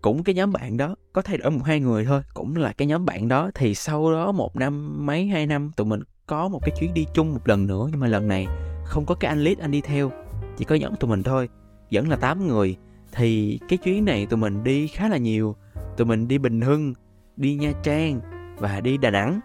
Cũng 0.00 0.24
cái 0.24 0.34
nhóm 0.34 0.52
bạn 0.52 0.76
đó 0.76 0.94
có 1.12 1.22
thay 1.22 1.38
đổi 1.38 1.50
một 1.50 1.60
hai 1.64 1.80
người 1.80 2.04
thôi, 2.04 2.22
cũng 2.34 2.56
là 2.56 2.72
cái 2.72 2.86
nhóm 2.86 3.04
bạn 3.04 3.28
đó 3.28 3.50
thì 3.54 3.74
sau 3.74 4.12
đó 4.12 4.32
một 4.32 4.56
năm 4.56 5.06
mấy 5.06 5.26
hai 5.26 5.46
năm 5.46 5.70
tụi 5.76 5.86
mình 5.86 6.00
có 6.26 6.48
một 6.48 6.60
cái 6.62 6.76
chuyến 6.80 6.94
đi 6.94 7.06
chung 7.14 7.32
một 7.32 7.48
lần 7.48 7.66
nữa 7.66 7.86
nhưng 7.90 8.00
mà 8.00 8.06
lần 8.06 8.28
này 8.28 8.46
không 8.84 9.06
có 9.06 9.14
cái 9.14 9.28
anh 9.28 9.44
lead 9.44 9.58
anh 9.58 9.70
đi 9.70 9.80
theo, 9.80 10.12
chỉ 10.56 10.64
có 10.64 10.74
nhóm 10.74 10.96
tụi 10.96 11.10
mình 11.10 11.22
thôi. 11.22 11.48
Vẫn 11.90 12.08
là 12.08 12.16
8 12.16 12.48
người 12.48 12.76
thì 13.12 13.60
cái 13.68 13.78
chuyến 13.78 14.04
này 14.04 14.26
tụi 14.26 14.38
mình 14.38 14.64
đi 14.64 14.86
khá 14.88 15.08
là 15.08 15.16
nhiều 15.16 15.56
tụi 15.96 16.06
mình 16.06 16.28
đi 16.28 16.38
bình 16.38 16.60
hưng 16.60 16.94
đi 17.36 17.54
nha 17.54 17.72
trang 17.82 18.20
và 18.58 18.80
đi 18.80 18.96
đà 18.96 19.10
nẵng 19.10 19.40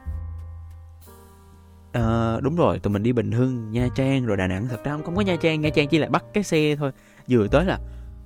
à, 1.96 2.40
đúng 2.42 2.56
rồi 2.56 2.80
tụi 2.80 2.94
mình 2.94 3.04
đi 3.04 3.14
bình 3.14 3.32
hưng 3.32 3.72
nha 3.72 3.88
trang 3.96 4.26
rồi 4.26 4.38
đà 4.38 4.48
nẵng. 4.48 4.68
Thật 4.68 4.84
ra 4.84 4.92
không, 4.92 5.04
không 5.04 5.16
có 5.16 5.22
nha 5.22 5.36
trang 5.36 5.62
nha 5.62 5.70
trang 5.70 5.88
chỉ 5.88 5.98
là 5.98 6.08
bắt 6.10 6.24
cái 6.34 6.44
xe 6.44 6.76
thôi. 6.76 6.92
Vừa 7.30 7.48
tới 7.48 7.66
là 7.66 7.80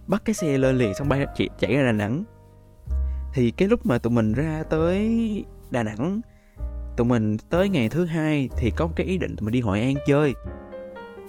bắt 0.08 0.22
cái 0.26 0.34
xe 0.34 0.58
lên 0.58 0.78
liền 0.78 0.94
xong 0.94 1.10
bay 1.10 1.26
chạy, 1.36 1.50
chạy 1.60 1.74
ra 1.74 1.84
đà 1.84 1.92
nẵng. 1.92 2.24
Thì 3.34 3.52
cái 3.52 3.68
lúc 3.68 3.86
mà 3.86 3.98
tụi 3.98 4.12
mình 4.12 4.34
ra 4.34 4.64
tới 4.70 5.46
đà 5.72 5.84
nẵng 5.84 6.22
tụi 6.98 7.08
mình 7.08 7.38
tới 7.50 7.70
ngày 7.70 7.90
thứ 7.90 8.06
hai 8.06 8.50
thì 8.58 8.72
có 8.72 8.88
một 8.88 8.94
cái 8.96 9.08
ý 9.08 9.18
định 9.18 9.36
tụi 9.36 9.46
mình 9.46 9.54
đi 9.54 9.62
hội 9.62 9.82
an 9.82 9.96
chơi. 10.08 10.34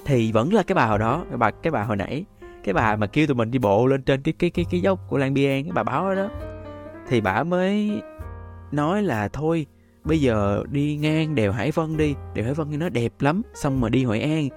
Thì 0.06 0.32
vẫn 0.32 0.52
là 0.52 0.62
cái 0.62 0.75
bà 0.75 0.87
hồi 0.87 0.99
đó 0.99 1.25
cái 1.28 1.38
bà 1.38 1.50
cái 1.50 1.70
bà 1.70 1.82
hồi 1.82 1.97
nãy 1.97 2.25
cái 2.64 2.75
bà 2.75 2.97
mà 2.97 3.06
kêu 3.06 3.26
tụi 3.26 3.35
mình 3.35 3.50
đi 3.50 3.59
bộ 3.59 3.87
lên 3.87 4.02
trên 4.02 4.23
cái 4.23 4.35
cái 4.38 4.50
cái 4.50 4.64
cái 4.70 4.80
dốc 4.80 5.00
của 5.09 5.18
Lan 5.18 5.35
Biên 5.35 5.64
cái 5.64 5.73
bà 5.73 5.82
báo 5.82 6.09
đó, 6.09 6.14
đó. 6.14 6.28
Thì 7.09 7.20
bà 7.20 7.42
mới 7.42 8.02
nói 8.73 9.02
là 9.02 9.28
thôi 9.28 9.66
bây 10.04 10.21
giờ 10.21 10.64
đi 10.71 10.97
ngang 10.97 11.35
đèo 11.35 11.52
Hải 11.52 11.71
Vân 11.71 11.97
đi. 11.97 12.14
Đèo 12.35 12.45
Hải 12.45 12.54
Vân 12.54 12.78
nó 12.78 12.88
đẹp 12.88 13.12
lắm 13.21 13.42
xong 13.54 13.80
mà 13.80 13.88
đi 13.88 14.04
Hội 14.04 14.21
An. 14.21 14.49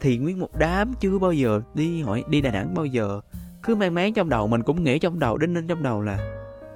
Thì 0.00 0.18
nguyên 0.18 0.38
một 0.38 0.58
đám 0.58 0.92
chưa 1.00 1.18
bao 1.18 1.32
giờ 1.32 1.60
đi 1.74 2.02
hội 2.02 2.24
đi 2.28 2.40
Đà 2.40 2.50
Nẵng 2.50 2.74
bao 2.74 2.86
giờ. 2.86 3.20
Cứ 3.62 3.74
mang 3.74 3.94
máng 3.94 4.14
trong 4.14 4.28
đầu 4.28 4.48
mình 4.48 4.62
cũng 4.62 4.84
nghĩ 4.84 4.98
trong 4.98 5.18
đầu 5.18 5.38
đinh 5.38 5.54
ninh 5.54 5.66
trong 5.66 5.82
đầu 5.82 6.02
là 6.02 6.18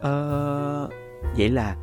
ờ 0.01 0.89
uh, 0.89 0.93
vậy 1.39 1.49
là 1.49 1.77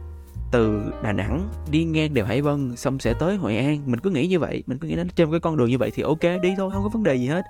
từ 0.52 0.82
Đà 1.04 1.12
Nẵng 1.12 1.50
đi 1.72 1.84
ngang 1.84 2.14
đèo 2.14 2.26
Hải 2.26 2.42
Vân 2.42 2.76
xong 2.76 3.00
sẽ 3.00 3.14
tới 3.14 3.36
Hội 3.36 3.58
An. 3.58 3.82
Mình 3.86 4.00
cứ 4.00 4.10
nghĩ 4.10 4.28
như 4.28 4.40
vậy 4.40 4.64
mình 4.68 4.78
cứ 4.78 4.88
nghĩ 4.88 4.96
đến 4.96 5.10
trên 5.16 5.32
cái 5.32 5.40
con 5.40 5.58
đường 5.58 5.70
như 5.70 5.78
vậy 5.78 5.92
thì 5.96 6.04
ok 6.04 6.42
đi 6.42 6.54
thôi 6.58 6.72
không 6.74 6.84
có 6.84 6.90
vấn 6.90 7.04
đề 7.04 7.16
gì 7.16 7.28
hết. 7.28 7.46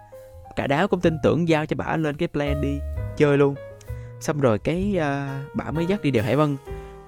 Cả 0.55 0.67
đáo 0.67 0.87
cũng 0.87 0.99
tin 0.99 1.17
tưởng 1.23 1.47
giao 1.47 1.65
cho 1.65 1.75
bả 1.75 1.97
lên 1.97 2.15
cái 2.15 2.27
plan 2.27 2.61
đi 2.61 2.79
chơi 3.17 3.37
luôn. 3.37 3.55
Xong 4.19 4.39
rồi 4.39 4.59
cái 4.59 4.95
uh, 4.97 5.55
bả 5.55 5.71
mới 5.71 5.85
dắt 5.85 6.01
đi 6.01 6.11
đèo 6.11 6.23
Hải 6.23 6.35
Vân 6.35 6.57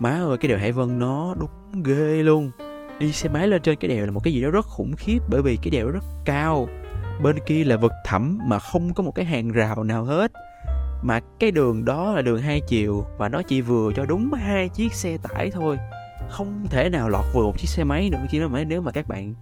má 0.01 0.09
ơi, 0.09 0.37
cái 0.37 0.49
đèo 0.49 0.57
Hải 0.57 0.71
Vân 0.71 0.99
nó 0.99 1.35
đúng 1.39 1.83
ghê 1.83 2.23
luôn. 2.23 2.51
Đi 2.99 3.11
xe 3.11 3.29
máy 3.29 3.47
lên 3.47 3.61
trên 3.61 3.75
cái 3.75 3.89
đèo 3.89 4.05
là 4.05 4.11
một 4.11 4.19
cái 4.23 4.33
gì 4.33 4.41
đó 4.41 4.49
rất 4.49 4.65
khủng 4.65 4.95
khiếp 4.97 5.19
bởi 5.29 5.41
vì 5.41 5.57
cái 5.61 5.71
đèo 5.71 5.89
rất 5.89 6.03
cao. 6.25 6.67
Bên 7.23 7.35
kia 7.45 7.63
là 7.63 7.77
vực 7.77 7.91
thẳm 8.05 8.39
mà 8.45 8.59
không 8.59 8.93
có 8.93 9.03
một 9.03 9.15
cái 9.15 9.25
hàng 9.25 9.51
rào 9.51 9.83
nào 9.83 10.03
hết. 10.03 10.31
Mà 11.03 11.19
cái 11.39 11.51
đường 11.51 11.85
đó 11.85 12.13
là 12.13 12.21
đường 12.21 12.41
hai 12.41 12.61
chiều 12.67 13.05
và 13.17 13.29
nó 13.29 13.41
chỉ 13.41 13.61
vừa 13.61 13.91
cho 13.95 14.05
đúng 14.05 14.33
hai 14.33 14.69
chiếc 14.69 14.93
xe 14.93 15.17
tải 15.17 15.51
thôi. 15.51 15.77
Không 16.29 16.65
thể 16.69 16.89
nào 16.89 17.09
lọt 17.09 17.25
vừa 17.33 17.43
một 17.43 17.57
chiếc 17.57 17.69
xe 17.69 17.83
máy 17.83 18.09
nữa 18.09 18.25
chỉ 18.29 18.39
nói 18.39 18.65
nếu 18.65 18.81
mà 18.81 18.91
các 18.91 19.07
bạn 19.07 19.33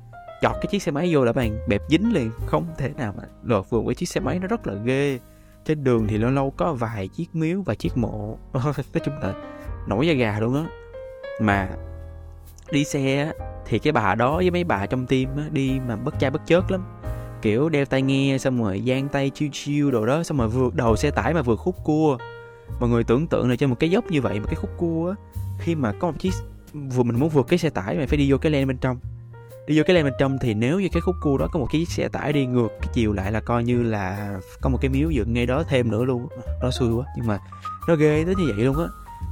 chọt 0.41 0.53
cái 0.53 0.65
chiếc 0.71 0.83
xe 0.83 0.91
máy 0.91 1.09
vô 1.13 1.25
là 1.25 1.33
bạn 1.33 1.59
bẹp 1.67 1.81
dính 1.89 2.13
liền. 2.13 2.31
Không 2.45 2.65
thể 2.77 2.91
nào 2.97 3.13
mà 3.17 3.23
lọt 3.43 3.69
vừa 3.69 3.81
với 3.81 3.95
chiếc 3.95 4.09
xe 4.09 4.19
máy 4.19 4.39
nó 4.39 4.47
rất 4.47 4.67
là 4.67 4.73
ghê. 4.73 5.19
Trên 5.65 5.83
đường 5.83 6.07
thì 6.07 6.17
lâu 6.17 6.31
lâu 6.31 6.51
có 6.51 6.73
vài 6.73 7.07
chiếc 7.07 7.35
miếu 7.35 7.61
và 7.61 7.75
chiếc 7.75 7.97
mộ. 7.97 8.37
Nói 8.53 9.01
chung 9.03 9.19
là 9.21 9.33
nổi 9.87 10.07
da 10.07 10.13
gà 10.13 10.39
luôn 10.39 10.55
á. 10.55 10.63
Mà 11.41 11.69
đi 12.71 12.83
xe 12.83 13.31
thì 13.65 13.79
cái 13.79 13.93
bà 13.93 14.15
đó 14.15 14.35
với 14.35 14.51
mấy 14.51 14.63
bà 14.63 14.85
trong 14.85 15.05
team 15.05 15.37
á, 15.37 15.43
đi 15.51 15.79
mà 15.87 15.95
bất 15.95 16.19
cha 16.19 16.29
bất 16.29 16.41
chớt 16.45 16.71
lắm. 16.71 16.81
Kiểu 17.41 17.69
đeo 17.69 17.85
tai 17.85 18.01
nghe 18.01 18.37
xong 18.37 18.63
rồi 18.63 18.83
giang 18.87 19.07
tay 19.07 19.29
chiêu 19.29 19.49
chiêu 19.51 19.91
đồ 19.91 20.05
đó, 20.05 20.23
xong 20.23 20.37
rồi 20.37 20.47
vượt 20.47 20.75
đầu 20.75 20.95
xe 20.95 21.11
tải 21.11 21.33
mà 21.33 21.41
vượt 21.41 21.55
khúc 21.55 21.75
cua. 21.83 22.17
Mọi 22.79 22.89
người 22.89 23.03
tưởng 23.03 23.27
tượng 23.27 23.49
là 23.49 23.55
trên 23.55 23.69
một 23.69 23.75
cái 23.79 23.91
dốc 23.91 24.05
như 24.11 24.21
vậy, 24.21 24.39
một 24.39 24.45
cái 24.45 24.55
khúc 24.55 24.69
cua 24.77 25.09
á, 25.09 25.41
khi 25.59 25.75
mà 25.75 25.91
có 25.99 26.07
một 26.07 26.17
chiếc, 26.19 26.33
vừa 26.73 27.03
mình 27.03 27.19
muốn 27.19 27.29
vượt 27.29 27.47
cái 27.47 27.59
xe 27.59 27.69
tải 27.69 27.97
mà 27.97 28.05
phải 28.07 28.17
đi 28.17 28.31
vô 28.31 28.37
cái 28.37 28.51
len 28.51 28.67
bên 28.67 28.77
trong. 28.77 28.97
Đi 29.67 29.77
vô 29.77 29.83
cái 29.87 29.95
len 29.95 30.03
bên 30.03 30.13
trong 30.19 30.37
thì 30.41 30.53
nếu 30.53 30.79
như 30.79 30.87
cái 30.91 31.01
khúc 31.01 31.15
cua 31.21 31.37
đó 31.37 31.47
có 31.51 31.59
một 31.59 31.67
cái 31.71 31.81
chiếc 31.81 31.89
xe 31.89 32.07
tải 32.07 32.33
đi 32.33 32.45
ngược 32.45 32.67
cái 32.81 32.89
chiều 32.93 33.13
lại 33.13 33.31
là 33.31 33.39
coi 33.39 33.63
như 33.63 33.83
là 33.83 34.37
có 34.61 34.69
một 34.69 34.77
cái 34.81 34.89
miếu 34.89 35.09
dựng 35.09 35.33
ngay 35.33 35.45
đó 35.45 35.63
thêm 35.69 35.91
nữa 35.91 36.03
luôn 36.03 36.27
nó 36.61 36.71
xui 36.71 36.93
quá, 36.93 37.05
nhưng 37.17 37.27
mà 37.27 37.39
nó 37.87 37.95
ghê 37.95 38.23
tới 38.25 38.35
như 38.35 38.53
vậy 38.55 38.65
luôn 38.65 38.77
á 38.77 38.85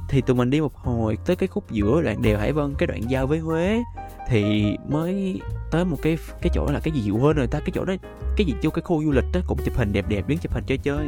thì 0.08 0.20
tụi 0.20 0.36
mình 0.36 0.50
đi 0.50 0.60
một 0.60 0.76
hồi 0.76 1.18
tới 1.26 1.36
cái 1.36 1.48
khúc 1.48 1.70
giữa 1.70 2.02
đoạn 2.02 2.22
đèo 2.22 2.38
hải 2.38 2.52
vân 2.52 2.74
cái 2.78 2.86
đoạn 2.86 3.10
giao 3.10 3.26
với 3.26 3.38
huế. 3.38 3.82
Thì 4.28 4.76
mới 4.88 5.40
tới 5.70 5.84
một 5.84 5.96
cái 6.02 6.18
cái 6.42 6.50
chỗ 6.54 6.66
là 6.72 6.80
cái 6.80 6.92
gì 6.92 7.10
quên 7.10 7.36
rồi 7.36 7.46
ta 7.46 7.60
cái 7.60 7.70
chỗ 7.74 7.84
đó 7.84 7.94
cái 8.36 8.46
gì 8.46 8.54
vô 8.62 8.70
cái 8.70 8.82
khu 8.82 9.04
du 9.04 9.10
lịch 9.10 9.24
đó 9.32 9.40
cũng 9.46 9.58
chụp 9.64 9.76
hình 9.76 9.92
đẹp 9.92 10.04
đẹp 10.08 10.28
đứng 10.28 10.38
chụp 10.38 10.52
hình 10.52 10.64
chơi 10.66 10.78
chơi. 10.78 11.06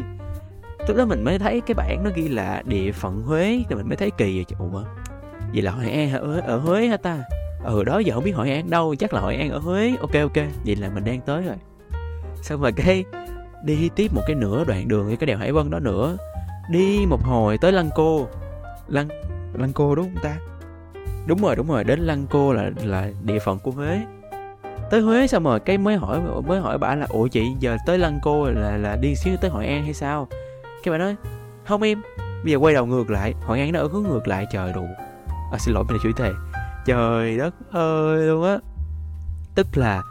Lúc 0.88 0.96
đó 0.96 1.04
mình 1.06 1.24
mới 1.24 1.38
thấy 1.38 1.60
cái 1.60 1.74
bảng 1.74 2.04
nó 2.04 2.10
ghi 2.14 2.28
là 2.28 2.62
địa 2.66 2.92
phận 2.92 3.22
huế 3.22 3.62
thì 3.68 3.74
mình 3.74 3.88
mới 3.88 3.96
thấy 3.96 4.10
kỳ 4.10 4.44
vậy 4.48 4.68
mà 4.72 4.80
vậy 5.52 5.62
là 5.62 5.70
hội 5.70 5.90
an 5.90 6.12
ở, 6.12 6.40
ở 6.40 6.58
huế 6.58 6.86
hả 6.86 6.96
ta? 6.96 7.22
Ừ 7.64 7.84
đó 7.84 7.98
giờ 7.98 8.14
không 8.14 8.24
biết 8.24 8.32
hội 8.32 8.50
an 8.50 8.70
đâu 8.70 8.94
chắc 8.94 9.14
là 9.14 9.20
hội 9.20 9.36
an 9.36 9.50
ở 9.50 9.58
huế. 9.58 9.92
Ok 10.00 10.14
ok 10.14 10.46
vậy 10.66 10.76
là 10.76 10.90
mình 10.94 11.04
đang 11.04 11.20
tới 11.20 11.42
rồi. 11.42 11.56
Xong 12.42 12.60
rồi 12.60 12.72
cái 12.72 13.04
đi 13.64 13.88
tiếp 13.96 14.14
một 14.14 14.22
cái 14.26 14.36
nửa 14.36 14.64
đoạn 14.64 14.88
đường 14.88 15.16
cái 15.16 15.26
đèo 15.26 15.38
hải 15.38 15.52
vân 15.52 15.70
đó 15.70 15.78
nữa. 15.78 16.16
Đi 16.70 17.06
một 17.06 17.22
hồi 17.22 17.58
tới 17.58 17.72
lăng 17.72 17.90
cô 17.94 18.28
lăng 18.90 19.08
lăng 19.54 19.72
cô 19.72 19.94
đúng 19.94 20.10
không 20.14 20.22
ta? 20.22 20.36
Đúng 21.26 21.42
rồi 21.42 21.56
đúng 21.56 21.68
rồi 21.68 21.84
đến 21.84 22.00
lăng 22.00 22.26
cô 22.30 22.52
là 22.52 22.70
là 22.84 23.08
địa 23.22 23.38
phận 23.38 23.58
của 23.58 23.70
huế. 23.70 24.00
Tới 24.90 25.00
huế 25.00 25.26
xong 25.26 25.44
rồi 25.44 25.60
cái 25.60 25.78
mới 25.78 25.96
hỏi 25.96 26.20
mới 26.46 26.60
hỏi 26.60 26.78
bà 26.78 26.94
là 26.94 27.06
ủa 27.08 27.26
chị 27.26 27.46
giờ 27.60 27.76
tới 27.86 27.98
lăng 27.98 28.18
cô 28.22 28.44
là 28.50 28.76
là 28.76 28.96
đi 28.96 29.14
xíu 29.14 29.36
tới 29.40 29.50
hội 29.50 29.66
an 29.66 29.84
hay 29.84 29.94
sao? 29.94 30.28
Cái 30.82 30.92
bà 30.92 30.98
nói 30.98 31.16
không 31.64 31.82
em 31.82 32.02
bây 32.44 32.52
giờ 32.52 32.58
quay 32.58 32.74
đầu 32.74 32.86
ngược 32.86 33.10
lại 33.10 33.34
hội 33.46 33.60
an 33.60 33.72
nó 33.72 33.80
ở 33.80 33.88
hướng 33.88 34.02
ngược 34.02 34.28
lại 34.28 34.46
trời 34.52 34.72
đủ. 34.72 34.86
À, 35.52 35.58
xin 35.58 35.74
lỗi 35.74 35.84
mình 35.84 35.96
là 35.96 36.02
chửi 36.02 36.12
thề 36.12 36.32
trời 36.86 37.38
đất 37.38 37.54
ơi 37.72 38.26
luôn 38.26 38.44
á. 38.44 38.58
Tức 39.54 39.66
là 39.74 40.02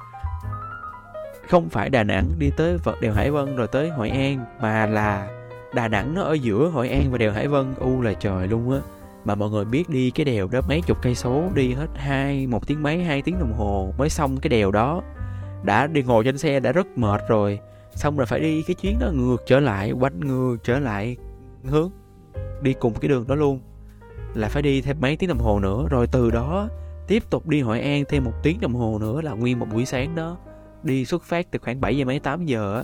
không 1.50 1.70
phải 1.70 1.90
Đà 1.90 2.04
Nẵng 2.04 2.26
đi 2.40 2.52
tới 2.58 2.78
vật 2.78 3.02
đèo 3.02 3.14
Hải 3.14 3.32
Vân 3.32 3.56
rồi 3.56 3.68
tới 3.68 3.90
Hội 3.90 4.10
An 4.10 4.46
mà 4.62 4.86
là 4.86 5.28
Đà 5.74 5.88
Nẵng 5.88 6.14
nó 6.14 6.22
ở 6.22 6.34
giữa 6.34 6.70
Hội 6.70 6.90
An 6.90 7.12
và 7.12 7.18
đèo 7.18 7.32
Hải 7.32 7.48
Vân. 7.48 7.74
U 7.80 8.02
là 8.02 8.14
trời 8.14 8.48
luôn 8.48 8.72
á. 8.72 8.80
Mà 9.26 9.36
mọi 9.36 9.50
người 9.50 9.66
biết 9.66 9.90
đi 9.90 10.12
cái 10.12 10.26
đèo 10.26 10.48
đó 10.48 10.62
mấy 10.68 10.82
chục 10.82 10.98
cây 11.02 11.16
số, 11.16 11.44
đi 11.54 11.74
hết 11.74 11.88
hai, 11.96 12.48
một 12.48 12.68
tiếng 12.68 12.84
mấy, 12.84 13.04
hai 13.04 13.22
tiếng 13.22 13.40
đồng 13.40 13.54
hồ 13.54 13.94
mới 13.98 14.10
xong 14.10 14.38
cái 14.38 14.50
đèo 14.50 14.72
đó. 14.72 15.02
Đã 15.64 15.88
đi 15.88 16.04
ngồi 16.04 16.24
trên 16.24 16.38
xe 16.38 16.60
đã 16.60 16.72
rất 16.72 16.88
mệt 16.98 17.22
rồi. 17.28 17.60
Xong 17.96 18.18
rồi 18.18 18.26
phải 18.26 18.40
đi 18.40 18.62
cái 18.62 18.76
chuyến 18.76 19.00
đó 19.00 19.12
ngược 19.14 19.38
trở 19.46 19.60
lại, 19.60 19.92
quanh 19.92 20.20
ngược 20.20 20.58
trở 20.64 20.80
lại 20.80 21.18
hướng, 21.66 21.92
đi 22.62 22.74
cùng 22.74 22.94
cái 22.94 23.10
đường 23.10 23.28
đó 23.28 23.36
luôn. 23.36 23.60
Là 24.34 24.48
phải 24.48 24.62
đi 24.62 24.82
thêm 24.82 24.98
mấy 25.00 25.16
tiếng 25.16 25.30
đồng 25.30 25.40
hồ 25.40 25.60
nữa. 25.60 25.88
Rồi 25.90 26.08
từ 26.08 26.32
đó 26.32 26.68
tiếp 27.08 27.24
tục 27.30 27.48
đi 27.48 27.62
Hội 27.62 27.82
An 27.82 28.04
thêm 28.10 28.24
một 28.24 28.34
tiếng 28.44 28.62
đồng 28.62 28.74
hồ 28.74 28.98
nữa 29.02 29.22
là 29.22 29.32
nguyên 29.32 29.60
một 29.60 29.68
buổi 29.74 29.86
sáng 29.86 30.16
đó. 30.16 30.38
Đi 30.84 31.06
xuất 31.06 31.24
phát 31.24 31.52
từ 31.52 31.60
khoảng 31.60 31.82
7 31.82 31.98
giờ 31.98 32.06
mấy 32.06 32.20
8 32.20 32.46
giờ 32.46 32.76
á 32.76 32.84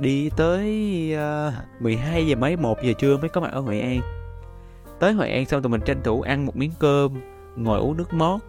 đi 0.00 0.30
tới 0.36 1.12
ờ, 1.16 1.52
uh, 1.78 1.82
12 1.82 2.26
giờ 2.26 2.36
mấy 2.36 2.56
1 2.56 2.82
giờ 2.82 2.92
trưa 2.92 3.16
mới 3.16 3.28
có 3.28 3.40
mặt 3.40 3.52
ở 3.52 3.60
Hội 3.60 3.80
An. 3.80 4.00
Tới 5.00 5.12
Hội 5.12 5.30
An 5.30 5.46
xong 5.46 5.62
tụi 5.62 5.70
mình 5.70 5.80
tranh 5.80 6.02
thủ 6.02 6.22
ăn 6.22 6.46
một 6.46 6.56
miếng 6.56 6.72
cơm 6.78 7.20
ngồi 7.56 7.80
uống 7.80 7.96
nước 7.96 8.12
mót. 8.12 8.40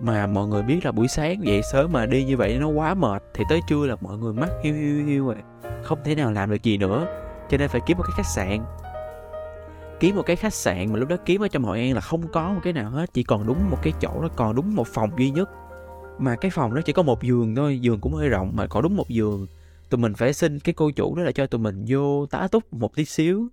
Mà 0.00 0.26
mọi 0.26 0.46
người 0.46 0.62
biết 0.62 0.84
là 0.84 0.92
buổi 0.92 1.08
sáng 1.08 1.46
dậy 1.46 1.62
sớm 1.72 1.92
mà 1.92 2.06
đi 2.06 2.24
như 2.24 2.36
vậy 2.36 2.58
nó 2.60 2.68
quá 2.68 2.94
mệt 2.94 3.22
thì 3.34 3.44
tới 3.48 3.60
trưa 3.68 3.86
là 3.86 3.96
mọi 4.00 4.18
người 4.18 4.32
mắc 4.32 4.50
hiu 4.62 4.74
hiu 4.74 5.06
hiu 5.06 5.26
rồi 5.26 5.36
không 5.82 5.98
thể 6.04 6.14
nào 6.14 6.32
làm 6.32 6.50
được 6.50 6.62
gì 6.62 6.78
nữa 6.78 7.06
cho 7.50 7.56
nên 7.56 7.68
phải 7.68 7.80
kiếm 7.86 7.98
một 7.98 8.04
cái 8.06 8.12
khách 8.16 8.30
sạn. 8.34 8.64
Kiếm 10.00 10.16
một 10.16 10.22
cái 10.26 10.36
khách 10.36 10.54
sạn 10.54 10.92
mà 10.92 10.98
lúc 10.98 11.08
đó 11.08 11.16
kiếm 11.24 11.40
ở 11.40 11.48
trong 11.48 11.64
hội 11.64 11.78
an 11.80 11.94
là 11.94 12.00
không 12.00 12.28
có 12.28 12.52
một 12.52 12.60
cái 12.62 12.72
nào 12.72 12.90
hết 12.90 13.12
chỉ 13.12 13.22
còn 13.22 13.46
đúng 13.46 13.70
một 13.70 13.78
cái 13.82 13.92
chỗ 14.00 14.22
đó 14.22 14.28
còn 14.36 14.54
đúng 14.54 14.74
một 14.74 14.86
phòng 14.86 15.10
duy 15.18 15.30
nhất. 15.30 15.50
Mà 16.18 16.36
cái 16.36 16.50
phòng 16.50 16.74
đó 16.74 16.80
chỉ 16.84 16.92
có 16.92 17.02
một 17.02 17.22
giường 17.22 17.54
thôi 17.54 17.80
giường 17.80 18.00
cũng 18.00 18.14
hơi 18.14 18.28
rộng 18.28 18.52
mà 18.54 18.66
có 18.66 18.80
đúng 18.80 18.96
một 18.96 19.08
giường 19.08 19.46
tụi 19.90 19.98
mình 19.98 20.14
phải 20.14 20.32
xin 20.32 20.60
cái 20.60 20.74
cô 20.74 20.90
chủ 20.90 21.14
đó 21.14 21.22
là 21.22 21.32
cho 21.32 21.46
tụi 21.46 21.58
mình 21.58 21.84
vô 21.88 22.26
tá 22.26 22.48
túc 22.48 22.72
một 22.72 22.96
tí 22.96 23.04
xíu. 23.04 23.48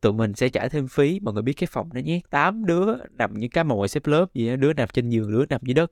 Tụi 0.00 0.12
mình 0.12 0.34
sẽ 0.34 0.48
trả 0.48 0.68
thêm 0.68 0.88
phí, 0.88 1.20
mọi 1.22 1.34
người 1.34 1.42
biết 1.42 1.52
cái 1.52 1.68
phòng 1.70 1.92
đó 1.92 1.98
nhé. 1.98 2.20
Tám 2.30 2.66
đứa 2.66 2.86
nằm 3.12 3.34
như 3.34 3.48
cá 3.48 3.62
mồi 3.62 3.88
xếp 3.88 4.06
lớp 4.06 4.34
gì 4.34 4.50
đó 4.50 4.56
đứa 4.56 4.72
nằm 4.72 4.88
trên 4.92 5.08
giường, 5.08 5.32
đứa 5.32 5.44
nằm 5.48 5.60
dưới 5.64 5.74
đất. 5.74 5.90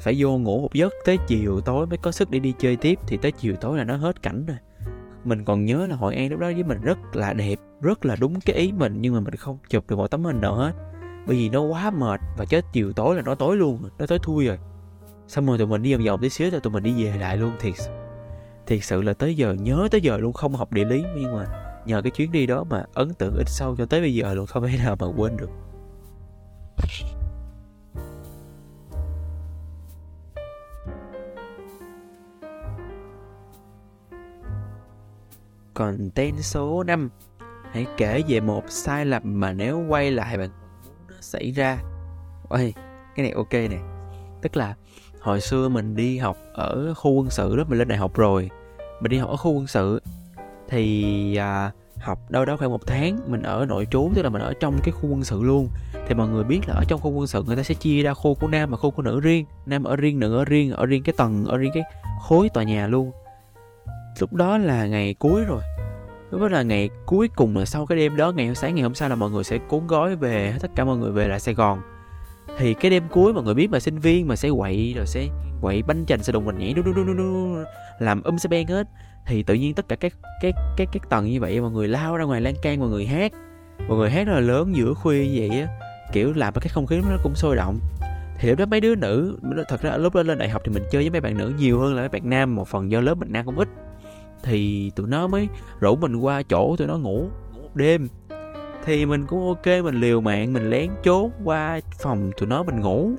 Phải 0.00 0.14
vô 0.18 0.38
ngủ 0.38 0.60
một 0.60 0.74
giấc, 0.74 0.92
tới 1.04 1.18
chiều 1.26 1.60
tối 1.60 1.86
mới 1.86 1.98
có 1.98 2.10
sức 2.12 2.30
để 2.30 2.38
đi 2.38 2.54
chơi 2.58 2.76
tiếp, 2.76 2.98
thì 3.06 3.16
tới 3.16 3.32
chiều 3.32 3.56
tối 3.56 3.78
là 3.78 3.84
nó 3.84 3.96
hết 3.96 4.22
cảnh 4.22 4.46
rồi. 4.46 4.56
Mình 5.24 5.44
còn 5.44 5.64
nhớ 5.64 5.86
là 5.86 5.96
hội 5.96 6.14
an 6.14 6.30
lúc 6.30 6.40
đó 6.40 6.46
với 6.46 6.64
mình 6.64 6.80
rất 6.80 6.98
là 7.12 7.32
đẹp, 7.32 7.58
rất 7.80 8.04
là 8.04 8.16
đúng 8.20 8.40
cái 8.40 8.56
ý 8.56 8.72
mình, 8.72 9.00
nhưng 9.00 9.14
mà 9.14 9.20
mình 9.20 9.36
không 9.36 9.58
chụp 9.68 9.90
được 9.90 9.96
một 9.96 10.06
tấm 10.06 10.24
hình 10.24 10.40
nào 10.40 10.54
hết. 10.54 10.72
Bởi 11.26 11.36
vì 11.36 11.48
nó 11.48 11.60
quá 11.60 11.90
mệt 11.90 12.20
và 12.38 12.44
chết 12.44 12.64
chiều 12.72 12.92
tối 12.92 13.16
là 13.16 13.22
nó 13.22 13.34
tối 13.34 13.56
luôn, 13.56 13.82
nó 13.98 14.06
tối 14.06 14.18
thui 14.22 14.46
rồi. 14.46 14.58
Xong 15.28 15.46
rồi 15.46 15.58
tụi 15.58 15.66
mình 15.66 15.82
đi 15.82 15.94
vòng 15.94 16.04
vòng 16.06 16.20
tí 16.20 16.28
xíu 16.28 16.50
rồi 16.50 16.60
tụi 16.60 16.72
mình 16.72 16.82
đi 16.82 17.04
về 17.04 17.18
lại 17.18 17.36
luôn 17.36 17.52
thiệt 17.60 17.74
thiệt 18.72 18.84
sự 18.84 19.02
là 19.02 19.12
tới 19.12 19.36
giờ 19.36 19.52
nhớ 19.52 19.88
tới 19.90 20.00
giờ 20.00 20.18
luôn 20.18 20.32
không 20.32 20.54
học 20.54 20.72
địa 20.72 20.84
lý. 20.84 21.04
Nhưng 21.16 21.36
mà 21.36 21.46
nhờ 21.86 22.02
cái 22.02 22.10
chuyến 22.10 22.32
đi 22.32 22.46
đó 22.46 22.64
mà 22.64 22.84
ấn 22.94 23.14
tượng 23.14 23.34
ít 23.36 23.48
sâu 23.48 23.76
cho 23.76 23.86
tới 23.86 24.00
bây 24.00 24.14
giờ 24.14 24.34
luôn 24.34 24.46
không 24.46 24.66
thể 24.66 24.78
nào 24.84 24.96
mà 25.00 25.06
quên 25.16 25.36
được. 25.36 25.50
Còn 35.74 36.10
tên 36.14 36.42
số 36.42 36.84
5 36.84 37.10
Hãy 37.72 37.86
kể 37.96 38.22
về 38.28 38.40
một 38.40 38.64
sai 38.68 39.06
lầm 39.06 39.22
mà 39.24 39.52
nếu 39.52 39.84
quay 39.88 40.10
lại 40.10 40.38
bạn 40.38 40.50
muốn 40.50 41.06
nó 41.08 41.14
xảy 41.20 41.50
ra. 41.50 41.82
Ôi, 42.48 42.74
cái 43.16 43.26
này 43.26 43.32
ok 43.32 43.52
nè. 43.52 43.78
Tức 44.42 44.56
là 44.56 44.74
hồi 45.20 45.40
xưa 45.40 45.68
mình 45.68 45.96
đi 45.96 46.18
học 46.18 46.36
ở 46.54 46.94
khu 46.94 47.10
quân 47.10 47.30
sự 47.30 47.56
đó 47.56 47.64
Mình 47.68 47.78
lên 47.78 47.88
đại 47.88 47.98
học 47.98 48.14
rồi. 48.14 48.50
Mình 49.02 49.10
đi 49.10 49.18
học 49.18 49.30
ở 49.30 49.36
khu 49.36 49.52
quân 49.52 49.66
sự. 49.66 50.02
Thì 50.68 51.36
à, 51.36 51.70
học 52.00 52.18
đâu 52.30 52.44
đó 52.44 52.56
khoảng 52.56 52.70
một 52.70 52.86
tháng 52.86 53.18
mình 53.26 53.42
ở 53.42 53.66
nội 53.68 53.86
trú 53.90 54.10
tức 54.14 54.22
là 54.22 54.28
mình 54.28 54.42
ở 54.42 54.52
trong 54.60 54.78
cái 54.82 54.92
khu 54.92 55.08
quân 55.08 55.24
sự 55.24 55.42
luôn. 55.42 55.68
Thì 56.08 56.14
mọi 56.14 56.28
người 56.28 56.44
biết 56.44 56.60
là 56.68 56.74
ở 56.74 56.84
trong 56.88 57.00
khu 57.00 57.10
quân 57.10 57.26
sự 57.26 57.42
người 57.42 57.56
ta 57.56 57.62
sẽ 57.62 57.74
chia 57.74 58.02
ra 58.02 58.14
khu 58.14 58.34
của 58.34 58.48
nam 58.48 58.70
và 58.70 58.76
khu 58.76 58.90
của 58.90 59.02
nữ 59.02 59.20
riêng. 59.20 59.46
Nam 59.66 59.84
ở 59.84 59.96
riêng 59.96 60.18
nữ 60.18 60.38
ở 60.38 60.44
riêng 60.44 60.72
ở 60.72 60.86
riêng 60.86 61.02
cái 61.02 61.14
tầng 61.16 61.44
ở 61.44 61.56
riêng 61.56 61.70
cái 61.74 61.82
khối 62.22 62.48
tòa 62.48 62.64
nhà 62.64 62.86
luôn. 62.86 63.10
Lúc 64.18 64.32
đó 64.32 64.58
là 64.58 64.86
ngày 64.86 65.14
cuối 65.14 65.44
rồi. 65.44 65.62
Lúc 66.30 66.40
đó 66.40 66.48
là 66.48 66.62
ngày 66.62 66.90
cuối 67.06 67.28
cùng 67.36 67.56
là 67.56 67.64
sau 67.64 67.86
cái 67.86 67.98
đêm 67.98 68.16
đó 68.16 68.32
ngày 68.32 68.46
hôm 68.46 68.54
sáng 68.54 68.74
ngày 68.74 68.82
hôm 68.82 68.94
sau 68.94 69.08
là 69.08 69.14
mọi 69.14 69.30
người 69.30 69.44
sẽ 69.44 69.58
cuốn 69.58 69.86
gói 69.86 70.16
về 70.16 70.54
tất 70.60 70.70
cả 70.76 70.84
mọi 70.84 70.96
người 70.96 71.12
về 71.12 71.28
lại 71.28 71.40
sài 71.40 71.54
gòn. 71.54 71.80
Thì 72.58 72.74
cái 72.74 72.90
đêm 72.90 73.02
cuối 73.10 73.32
mọi 73.32 73.44
người 73.44 73.54
biết 73.54 73.70
mà 73.70 73.80
sinh 73.80 73.98
viên 73.98 74.28
mà 74.28 74.36
sẽ 74.36 74.50
quậy 74.56 74.92
rồi 74.96 75.06
sẽ 75.06 75.28
quậy 75.60 75.82
bánh 75.82 76.04
chành 76.06 76.22
sẽ 76.22 76.32
đùng 76.32 76.44
mình 76.44 76.58
nhảy 76.58 76.72
đu 76.72 76.82
đu 76.82 76.92
đu 76.92 77.04
đu 77.04 77.14
đu 77.14 77.64
làm 78.02 78.22
um 78.22 78.36
xe 78.36 78.48
beng 78.48 78.66
hết. 78.66 78.88
Thì 79.26 79.42
tự 79.42 79.54
nhiên 79.54 79.74
tất 79.74 79.88
cả 79.88 79.96
các 79.96 80.12
cái 80.42 80.52
cái 80.76 80.86
cái 80.92 81.00
tầng 81.08 81.26
như 81.26 81.40
vậy, 81.40 81.60
mọi 81.60 81.70
người 81.70 81.88
lao 81.88 82.16
ra 82.16 82.24
ngoài 82.24 82.40
lan 82.40 82.54
can, 82.62 82.80
mọi 82.80 82.88
người 82.88 83.06
hát. 83.06 83.32
Mọi 83.88 83.98
người 83.98 84.10
hát 84.10 84.26
rất 84.26 84.32
là 84.32 84.40
lớn 84.40 84.76
giữa 84.76 84.94
khuya 84.94 85.28
như 85.28 85.48
vậy 85.48 85.60
á. 85.60 85.68
Kiểu 86.12 86.32
làm 86.32 86.54
cho 86.54 86.60
cái 86.60 86.68
không 86.68 86.86
khí 86.86 87.00
nó 87.10 87.16
cũng 87.22 87.34
sôi 87.34 87.56
động. 87.56 87.78
Thì 88.38 88.48
lúc 88.48 88.58
đó 88.58 88.66
mấy 88.66 88.80
đứa 88.80 88.94
nữ, 88.94 89.38
thật 89.68 89.80
ra 89.82 89.96
lúc 89.96 90.14
đó 90.14 90.22
lên 90.22 90.38
đại 90.38 90.48
học 90.48 90.62
thì 90.64 90.72
mình 90.72 90.82
chơi 90.90 91.02
với 91.02 91.10
mấy 91.10 91.20
bạn 91.20 91.38
nữ 91.38 91.52
nhiều 91.58 91.80
hơn 91.80 91.94
là 91.94 92.02
mấy 92.02 92.08
bạn 92.08 92.30
nam, 92.30 92.54
một 92.54 92.68
phần 92.68 92.90
do 92.90 93.00
lớp 93.00 93.14
mình 93.14 93.32
nam 93.32 93.46
cũng 93.46 93.58
ít. 93.58 93.68
Thì 94.42 94.90
tụi 94.96 95.06
nó 95.08 95.26
mới 95.26 95.48
rủ 95.80 95.96
mình 95.96 96.16
qua 96.16 96.42
chỗ 96.42 96.76
tụi 96.76 96.86
nó 96.86 96.98
ngủ 96.98 97.28
ngủ 97.54 97.62
một 97.62 97.76
đêm. 97.76 98.08
Thì 98.84 99.06
mình 99.06 99.26
cũng 99.26 99.48
ok, 99.48 99.66
mình 99.66 100.00
liều 100.00 100.20
mạng, 100.20 100.52
mình 100.52 100.70
lén 100.70 100.90
trốn 101.02 101.30
qua 101.44 101.80
phòng 102.02 102.30
tụi 102.38 102.48
nó 102.48 102.62
mình 102.62 102.80
ngủ. 102.80 103.10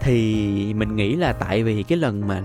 Thì 0.00 0.74
mình 0.74 0.96
nghĩ 0.96 1.16
là 1.16 1.32
tại 1.32 1.62
vì 1.62 1.82
cái 1.82 1.98
lần 1.98 2.28
mà 2.28 2.42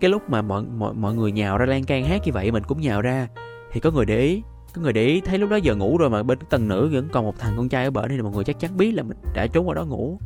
cái 0.00 0.10
lúc 0.10 0.30
mà 0.30 0.42
mọi 0.42 0.62
mọi 0.62 0.94
mọi 0.94 1.14
người 1.14 1.32
nhào 1.32 1.58
ra 1.58 1.66
lan 1.66 1.84
can 1.84 2.04
hát 2.04 2.22
như 2.24 2.32
vậy, 2.32 2.50
mình 2.50 2.62
cũng 2.64 2.80
nhào 2.80 3.02
ra. 3.02 3.28
Thì 3.72 3.80
có 3.80 3.90
người 3.90 4.04
để 4.04 4.20
ý, 4.20 4.42
có 4.74 4.82
người 4.82 4.92
để 4.92 5.04
ý 5.04 5.20
thấy 5.20 5.38
lúc 5.38 5.50
đó 5.50 5.56
giờ 5.56 5.74
ngủ 5.74 5.98
rồi 5.98 6.10
mà 6.10 6.22
bên 6.22 6.38
tầng 6.50 6.68
nữ 6.68 6.88
vẫn 6.92 7.08
còn 7.12 7.24
một 7.24 7.34
thằng 7.38 7.54
con 7.56 7.68
trai 7.68 7.84
ở 7.84 7.90
bển 7.90 8.04
thì 8.08 8.22
mọi 8.22 8.32
người 8.32 8.44
chắc 8.44 8.60
chắn 8.60 8.76
biết 8.76 8.92
là 8.92 9.02
mình 9.02 9.16
đã 9.34 9.46
trốn 9.46 9.68
ở 9.68 9.74
đó 9.74 9.84
ngủ. 9.84 10.20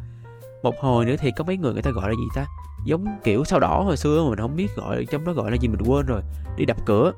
Một 0.62 0.74
hồi 0.80 1.04
nữa 1.04 1.14
thì 1.18 1.30
có 1.36 1.44
mấy 1.44 1.56
người 1.56 1.72
người 1.72 1.82
ta 1.82 1.90
gọi 1.90 2.08
là 2.08 2.14
gì 2.14 2.24
ta? 2.34 2.46
Giống 2.84 3.06
kiểu 3.24 3.44
sao 3.44 3.60
đỏ 3.60 3.82
hồi 3.82 3.96
xưa 3.96 4.22
mà 4.22 4.30
mình 4.30 4.38
không 4.38 4.56
biết 4.56 4.76
gọi, 4.76 5.06
trong 5.10 5.24
đó 5.24 5.32
gọi 5.32 5.50
là 5.50 5.56
gì 5.56 5.68
mình 5.68 5.80
quên 5.86 6.06
rồi. 6.06 6.22
Đi 6.56 6.64
đập 6.64 6.76
cửa. 6.86 7.12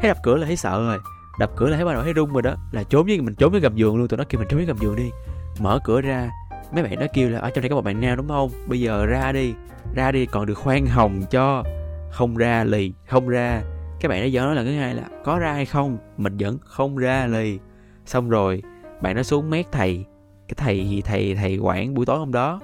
Thấy 0.00 0.08
đập 0.08 0.18
cửa 0.22 0.36
là 0.36 0.46
thấy 0.46 0.56
sợ 0.56 0.80
rồi. 0.86 0.98
Đập 1.38 1.50
cửa 1.56 1.68
là 1.68 1.76
thấy 1.76 1.84
bắt 1.84 1.92
đầu 1.92 2.02
thấy 2.02 2.12
rung 2.16 2.32
rồi 2.32 2.42
đó. 2.42 2.54
Là 2.72 2.82
trốn 2.82 3.06
với, 3.06 3.20
mình 3.20 3.34
trốn 3.34 3.52
với 3.52 3.60
gầm 3.60 3.76
giường 3.76 3.96
luôn, 3.96 4.08
tụi 4.08 4.18
nó 4.18 4.24
kêu 4.28 4.38
mình 4.38 4.48
trốn 4.48 4.58
với 4.58 4.66
gầm 4.66 4.78
giường 4.78 4.96
đi. 4.96 5.10
Mở 5.60 5.78
cửa 5.84 6.00
ra, 6.00 6.30
mấy 6.72 6.82
bạn 6.82 7.00
nó 7.00 7.06
kêu 7.14 7.30
là, 7.30 7.38
ở 7.38 7.50
trong 7.50 7.62
đây 7.62 7.68
có 7.68 7.76
một 7.76 7.84
bạn 7.84 8.00
nam, 8.00 8.16
đúng 8.16 8.28
không? 8.28 8.50
Bây 8.66 8.80
giờ 8.80 9.06
ra 9.06 9.32
đi. 9.32 9.54
Ra 9.94 10.12
đi, 10.12 10.26
còn 10.26 10.46
được 10.46 10.54
khoan 10.54 10.86
hồng 10.86 11.22
cho 11.30 11.64
không 12.14 12.36
ra 12.36 12.64
lì 12.64 12.92
không 13.06 13.28
ra. 13.28 13.62
Các 14.00 14.08
bạn 14.08 14.22
đã 14.22 14.28
giỡn 14.28 14.44
nói 14.44 14.54
là 14.54 14.64
thứ 14.64 14.72
hai 14.72 14.94
là 14.94 15.02
có 15.24 15.38
ra 15.38 15.52
hay 15.52 15.66
không? 15.66 15.98
Mình 16.16 16.36
vẫn 16.38 16.58
không 16.64 16.96
ra 16.96 17.26
lì. 17.26 17.58
Xong 18.06 18.28
rồi 18.30 18.62
bạn 19.02 19.16
nó 19.16 19.22
xuống 19.22 19.50
mét 19.50 19.72
thầy. 19.72 20.04
Cái 20.48 20.54
thầy 20.56 21.02
thầy 21.04 21.34
thầy 21.34 21.58
quản 21.58 21.94
buổi 21.94 22.06
tối 22.06 22.18
hôm 22.18 22.32
đó. 22.32 22.60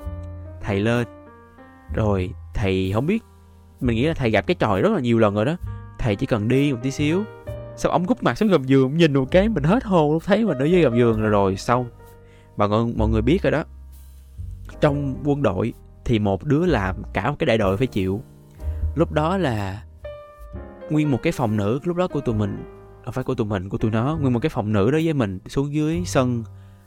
Thầy 0.61 0.81
lên. 0.81 1.07
Rồi 1.95 2.31
thầy 2.55 2.93
không 2.95 3.07
biết 3.07 3.23
mình 3.81 3.97
nghĩ 3.97 4.07
là 4.07 4.15
thầy 4.15 4.31
gặp 4.31 4.47
cái 4.47 4.57
tròi 4.61 4.83
rất 4.83 4.93
là 4.93 5.01
nhiều 5.01 5.19
lần 5.19 5.35
rồi 5.35 5.45
đó. 5.45 5.57
Thầy 5.99 6.17
chỉ 6.17 6.27
cần 6.27 6.49
đi 6.49 6.73
một 6.73 6.79
tí 6.83 6.91
xíu. 6.91 7.23
Xong 7.77 7.93
ông 7.93 8.05
cúp 8.05 8.23
mặt 8.23 8.39
xuống 8.39 8.49
gầm 8.49 8.65
giường 8.65 8.97
nhìn 8.97 9.15
một 9.15 9.31
cái 9.31 9.49
mình 9.49 9.65
hết 9.65 9.85
hồn 9.85 10.13
lúc 10.13 10.23
thấy 10.25 10.45
mình 10.45 10.59
ở 10.59 10.65
dưới 10.65 10.83
gầm 10.83 10.99
giường 10.99 11.21
rồi 11.21 11.31
rồi 11.31 11.57
xong. 11.57 11.87
Mà 12.57 12.67
mọi, 12.67 12.93
mọi 12.97 13.09
người 13.09 13.23
biết 13.23 13.43
rồi 13.43 13.51
đó. 13.51 13.65
Trong 14.81 15.15
quân 15.25 15.43
đội 15.43 15.73
thì 16.05 16.19
một 16.19 16.45
đứa 16.45 16.67
làm 16.67 16.97
cả 17.13 17.31
một 17.31 17.37
cái 17.39 17.47
đại 17.47 17.59
đội 17.59 17.77
phải 17.77 17.87
chịu 17.87 18.23
lúc 18.95 19.13
đó 19.13 19.37
là 19.37 19.83
nguyên 20.91 21.11
một 21.11 21.19
cái 21.23 21.33
phòng 21.33 21.57
nữ, 21.57 21.81
lúc 21.85 21.97
đó 21.97 22.09
của 22.09 22.21
tụi 22.21 22.35
mình, 22.35 22.65
không 23.05 23.15
phải 23.15 23.25
của 23.25 23.35
tụi 23.35 23.47
mình, 23.47 23.69
của 23.69 23.79
tụi 23.79 23.91
nó, 23.91 24.17
nguyên 24.21 24.33
một 24.33 24.41
cái 24.41 24.51
phòng 24.51 24.73
nữ 24.73 24.91
đó 24.91 24.99
với 25.05 25.13
mình 25.13 25.39
xuống 25.47 25.75
dưới 25.75 26.03
sân, 26.05 26.45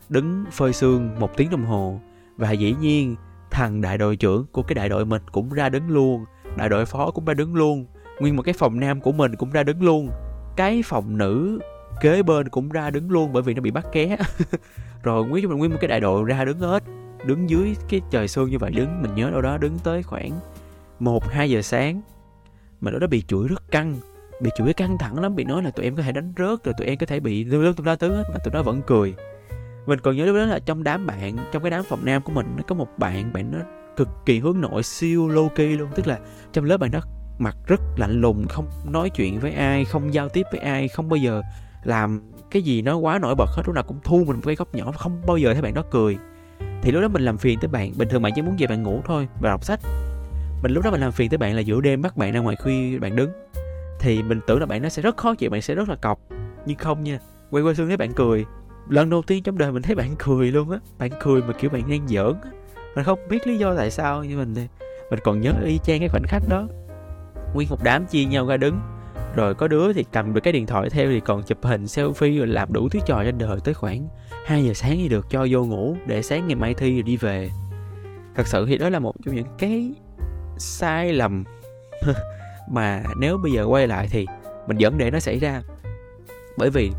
đứng 0.09 0.45
phơi 0.51 0.73
xương 0.73 1.19
một 1.19 1.37
tiếng 1.37 1.49
đồng 1.49 1.65
hồ. 1.65 1.99
Và 2.37 2.51
dĩ 2.51 2.75
nhiên, 2.81 3.15
thằng 3.51 3.81
đại 3.81 3.97
đội 3.97 4.15
trưởng 4.15 4.45
của 4.51 4.63
cái 4.63 4.75
đại 4.75 4.89
đội 4.89 5.05
mình 5.05 5.21
cũng 5.31 5.49
ra 5.49 5.69
đứng 5.69 5.89
luôn, 5.89 6.25
đại 6.57 6.69
đội 6.69 6.85
phó 6.85 7.11
cũng 7.11 7.25
ra 7.25 7.33
đứng 7.33 7.55
luôn, 7.55 7.85
nguyên 8.19 8.35
một 8.35 8.43
cái 8.43 8.53
phòng 8.53 8.79
nam 8.79 9.01
của 9.01 9.11
mình 9.11 9.35
cũng 9.35 9.51
ra 9.51 9.63
đứng 9.63 9.83
luôn, 9.83 10.09
cái 10.55 10.81
phòng 10.85 11.17
nữ 11.17 11.59
kế 12.01 12.23
bên 12.23 12.49
cũng 12.49 12.69
ra 12.69 12.89
đứng 12.89 13.11
luôn 13.11 13.33
bởi 13.33 13.43
vì 13.43 13.53
nó 13.53 13.61
bị 13.61 13.71
bắt 13.71 13.85
ké. 13.91 14.17
Rồi 15.03 15.25
nguyên 15.25 15.49
mình 15.49 15.57
nguyên 15.57 15.71
một 15.71 15.77
cái 15.81 15.87
đại 15.87 15.99
đội 15.99 16.23
ra 16.23 16.45
đứng 16.45 16.59
hết, 16.59 16.83
đứng 17.25 17.49
dưới 17.49 17.75
cái 17.89 18.01
trời 18.11 18.27
sương 18.27 18.49
như 18.49 18.57
vậy, 18.59 18.71
đứng, 18.71 19.01
mình 19.01 19.15
nhớ 19.15 19.31
đâu 19.31 19.41
đó, 19.41 19.57
đứng 19.57 19.79
tới 19.83 20.03
khoảng 20.03 20.31
một, 20.99 21.23
hai 21.29 21.49
giờ 21.49 21.61
sáng. 21.61 22.01
Mà 22.81 22.91
lúc 22.91 23.01
đó 23.01 23.07
bị 23.07 23.23
chửi 23.27 23.47
rất 23.47 23.71
căng, 23.71 23.95
bị 24.41 24.49
chửi 24.57 24.73
căng 24.73 24.97
thẳng 24.97 25.19
lắm, 25.19 25.35
bị 25.35 25.43
nói 25.43 25.63
là 25.63 25.71
tụi 25.71 25.85
em 25.85 25.95
có 25.95 26.03
thể 26.03 26.11
đánh 26.11 26.33
rớt, 26.37 26.63
rồi 26.63 26.73
tụi 26.77 26.87
em 26.87 26.97
có 26.97 27.05
thể 27.05 27.19
bị 27.19 27.43
lưu 27.43 27.73
tụi 27.73 27.85
nó 27.85 27.95
thứ 27.95 28.15
hết, 28.15 28.23
mà 28.33 28.37
tụi 28.43 28.53
nó 28.53 28.63
vẫn 28.63 28.81
cười. 28.87 29.15
Mình 29.85 29.99
còn 29.99 30.15
nhớ 30.15 30.25
lúc 30.25 30.35
đó 30.35 30.45
là 30.45 30.59
trong 30.59 30.83
đám 30.83 31.05
bạn, 31.05 31.37
trong 31.51 31.63
cái 31.63 31.71
đám 31.71 31.83
phòng 31.83 32.05
nam 32.05 32.21
của 32.21 32.31
mình, 32.31 32.47
nó 32.57 32.63
có 32.67 32.75
một 32.75 32.87
bạn 32.97 33.33
bạn 33.33 33.51
nó 33.51 33.59
cực 33.95 34.09
kỳ 34.25 34.39
hướng 34.39 34.61
nội, 34.61 34.83
siêu 34.83 35.27
low 35.27 35.49
key 35.49 35.67
luôn. 35.67 35.89
Tức 35.95 36.07
là 36.07 36.19
trong 36.53 36.65
lớp 36.65 36.77
bạn 36.77 36.91
đó 36.91 36.99
mặt 37.39 37.57
rất 37.67 37.81
lạnh 37.97 38.21
lùng, 38.21 38.47
không 38.47 38.67
nói 38.91 39.09
chuyện 39.09 39.39
với 39.39 39.51
ai, 39.51 39.85
không 39.85 40.13
giao 40.13 40.29
tiếp 40.29 40.45
với 40.51 40.61
ai, 40.61 40.87
không 40.87 41.09
bao 41.09 41.17
giờ 41.17 41.41
làm 41.83 42.21
cái 42.51 42.61
gì 42.61 42.81
nó 42.81 42.97
quá 42.97 43.19
nổi 43.19 43.35
bật 43.35 43.49
hết, 43.49 43.63
lúc 43.65 43.75
nào 43.75 43.83
cũng 43.83 43.99
thu 44.03 44.17
mình 44.17 44.35
một 44.35 44.41
cái 44.45 44.55
góc 44.55 44.75
nhỏ, 44.75 44.91
không 44.91 45.21
bao 45.27 45.37
giờ 45.37 45.53
thấy 45.53 45.61
bạn 45.61 45.73
đó 45.73 45.83
cười. 45.91 46.17
Thì 46.81 46.91
lúc 46.91 47.01
đó 47.01 47.07
mình 47.07 47.25
làm 47.25 47.37
phiền 47.37 47.59
tới 47.59 47.67
bạn, 47.67 47.91
bình 47.97 48.07
thường 48.09 48.21
bạn 48.21 48.31
chỉ 48.35 48.41
muốn 48.41 48.55
về 48.59 48.67
bạn 48.67 48.83
ngủ 48.83 49.01
thôi 49.05 49.27
và 49.41 49.49
đọc 49.49 49.63
sách 49.63 49.79
mình 50.63 50.71
lúc 50.71 50.83
đó 50.83 50.91
mình 50.91 51.01
làm 51.01 51.11
phiền 51.11 51.29
tới 51.29 51.37
bạn 51.37 51.55
là 51.55 51.61
giữa 51.61 51.81
đêm 51.81 52.01
bắt 52.01 52.17
bạn 52.17 52.31
ra 52.31 52.39
ngoài 52.39 52.55
khuya 52.55 52.99
bạn 52.99 53.15
đứng. 53.15 53.31
Thì 53.99 54.23
mình 54.23 54.39
tưởng 54.47 54.59
là 54.59 54.65
bạn 54.65 54.81
nó 54.81 54.89
sẽ 54.89 55.01
rất 55.01 55.17
khó 55.17 55.35
chịu, 55.35 55.49
bạn 55.49 55.61
sẽ 55.61 55.75
rất 55.75 55.89
là 55.89 55.95
cọc. 55.95 56.19
Nhưng 56.65 56.77
không 56.77 57.03
nha, 57.03 57.19
quay 57.49 57.63
qua 57.63 57.73
xương 57.73 57.87
thấy 57.87 57.97
bạn 57.97 58.13
cười. 58.13 58.45
Lần 58.89 59.09
đầu 59.09 59.21
tiên 59.21 59.43
trong 59.43 59.57
đời 59.57 59.71
mình 59.71 59.81
thấy 59.81 59.95
bạn 59.95 60.15
cười 60.19 60.51
luôn 60.51 60.71
á. 60.71 60.77
Bạn 60.97 61.11
cười 61.21 61.41
mà 61.41 61.53
kiểu 61.53 61.69
bạn 61.69 61.89
đang 61.89 62.07
giỡn 62.07 62.33
á. 62.43 62.49
Mình 62.95 63.05
không 63.05 63.19
biết 63.29 63.47
lý 63.47 63.57
do 63.57 63.75
tại 63.75 63.91
sao 63.91 64.23
nhưng 64.23 64.37
mình 64.37 64.67
mình 65.11 65.19
còn 65.23 65.41
nhớ 65.41 65.53
y 65.65 65.79
chang 65.83 65.99
cái 65.99 66.09
khoảnh 66.09 66.23
khắc 66.27 66.43
đó. 66.49 66.67
Nguyên 67.53 67.69
một 67.69 67.83
đám 67.83 68.05
chia 68.05 68.25
nhau 68.25 68.47
ra 68.47 68.57
đứng. 68.57 68.79
Rồi 69.35 69.55
có 69.55 69.67
đứa 69.67 69.93
thì 69.93 70.05
cầm 70.11 70.33
được 70.33 70.41
cái 70.43 70.53
điện 70.53 70.65
thoại 70.65 70.89
theo 70.89 71.09
thì 71.09 71.19
còn 71.19 71.43
chụp 71.43 71.57
hình 71.61 71.83
selfie 71.83 72.37
rồi 72.37 72.47
làm 72.47 72.73
đủ 72.73 72.89
thứ 72.89 72.99
trò 73.05 73.23
trên 73.23 73.37
đời 73.37 73.59
tới 73.63 73.73
khoảng 73.73 74.07
2 74.45 74.65
giờ 74.65 74.73
sáng 74.73 74.95
thì 74.95 75.09
được 75.09 75.29
cho 75.29 75.47
vô 75.49 75.65
ngủ 75.65 75.95
để 76.05 76.21
sáng 76.21 76.47
ngày 76.47 76.55
mai 76.55 76.73
thi 76.73 76.93
rồi 76.93 77.03
đi 77.03 77.17
về. 77.17 77.49
Thật 78.35 78.47
sự 78.47 78.65
thì 78.65 78.77
đó 78.77 78.89
là 78.89 78.99
một 78.99 79.15
trong 79.25 79.35
những 79.35 79.47
cái 79.57 79.93
sai 80.63 81.13
lầm. 81.13 81.43
Mà 82.69 83.03
nếu 83.17 83.37
bây 83.37 83.51
giờ 83.51 83.63
quay 83.63 83.87
lại 83.87 84.07
thì 84.11 84.25
mình 84.67 84.77
vẫn 84.79 84.97
để 84.97 85.11
nó 85.11 85.19
xảy 85.19 85.39
ra. 85.39 85.61
Bởi 86.57 86.69
vì 86.69 86.91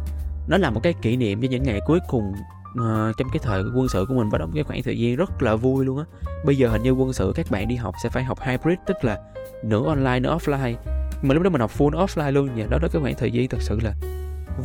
nó 0.49 0.59
là 0.59 0.71
một 0.71 0.81
cái 0.83 0.95
kỷ 1.03 1.17
niệm 1.17 1.43
cho 1.43 1.49
những 1.51 1.63
ngày 1.63 1.81
cuối 1.87 1.99
cùng 2.09 2.33
uh, 2.81 3.17
trong 3.17 3.29
cái 3.33 3.39
thời 3.43 3.63
quân 3.75 3.89
sự 3.89 4.05
của 4.09 4.15
mình 4.15 4.29
và 4.31 4.39
động 4.39 4.51
cái 4.55 4.65
khoảng 4.65 4.83
thời 4.83 4.99
gian 4.99 5.17
rất 5.17 5.43
là 5.43 5.57
vui 5.57 5.85
luôn 5.85 5.99
á. 5.99 6.05
Bây 6.45 6.57
giờ 6.57 6.69
hình 6.69 6.83
như 6.83 6.91
quân 6.91 7.13
sự 7.13 7.33
các 7.37 7.47
bạn 7.51 7.69
đi 7.69 7.77
học 7.77 7.95
sẽ 8.03 8.09
phải 8.09 8.25
học 8.25 8.39
hybrid 8.43 8.79
tức 8.87 9.05
là 9.05 9.19
nửa 9.63 9.87
online 9.87 10.21
nửa 10.21 10.37
offline. 10.37 10.75
Mà 11.23 11.35
lúc 11.35 11.43
đó 11.43 11.51
mình 11.51 11.61
học 11.61 11.71
full 11.79 12.07
offline 12.07 12.33
luôn 12.33 12.49
và 12.57 12.67
đó 12.71 12.79
đó 12.83 12.89
cái 12.93 13.03
khoảng 13.03 13.15
thời 13.15 13.31
gian 13.31 13.49
thật 13.49 13.63
sự 13.63 13.79
là 13.83 13.95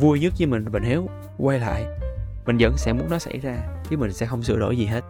vui 0.00 0.20
nhất 0.20 0.32
với 0.38 0.46
mình. 0.46 0.64
Mình 0.72 0.82
héo 0.82 1.08
quay 1.38 1.58
lại 1.58 1.84
mình 2.46 2.56
vẫn 2.60 2.76
sẽ 2.76 2.92
muốn 2.92 3.10
nó 3.10 3.18
xảy 3.18 3.38
ra 3.38 3.56
chứ 3.90 3.96
mình 3.96 4.12
sẽ 4.12 4.26
không 4.26 4.42
sửa 4.42 4.58
đổi 4.58 4.76
gì 4.76 4.86
hết. 4.86 5.04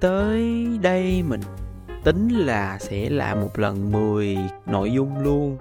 Tới 0.00 0.66
đây 0.82 1.22
mình 1.22 1.40
tính 2.04 2.28
là 2.28 2.78
sẽ 2.78 3.10
làm 3.10 3.40
một 3.40 3.58
lần 3.58 3.92
10 3.92 4.38
nội 4.66 4.92
dung 4.92 5.18
luôn. 5.18 5.58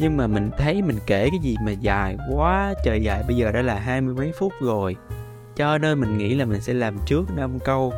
Nhưng 0.00 0.16
mà 0.16 0.26
mình 0.26 0.50
thấy 0.58 0.82
mình 0.82 0.98
kể 1.06 1.28
cái 1.30 1.40
gì 1.42 1.56
mà 1.64 1.72
dài 1.72 2.16
quá 2.32 2.74
trời 2.84 3.02
dài, 3.02 3.22
bây 3.26 3.36
giờ 3.36 3.52
đã 3.52 3.62
là 3.62 3.78
hai 3.78 4.00
mươi 4.00 4.14
mấy 4.14 4.32
phút 4.38 4.52
rồi. 4.60 4.96
Cho 5.56 5.78
nên 5.78 6.00
mình 6.00 6.18
nghĩ 6.18 6.34
là 6.34 6.44
mình 6.44 6.60
sẽ 6.60 6.74
làm 6.74 6.98
trước 7.06 7.24
5 7.36 7.58
câu. 7.58 7.92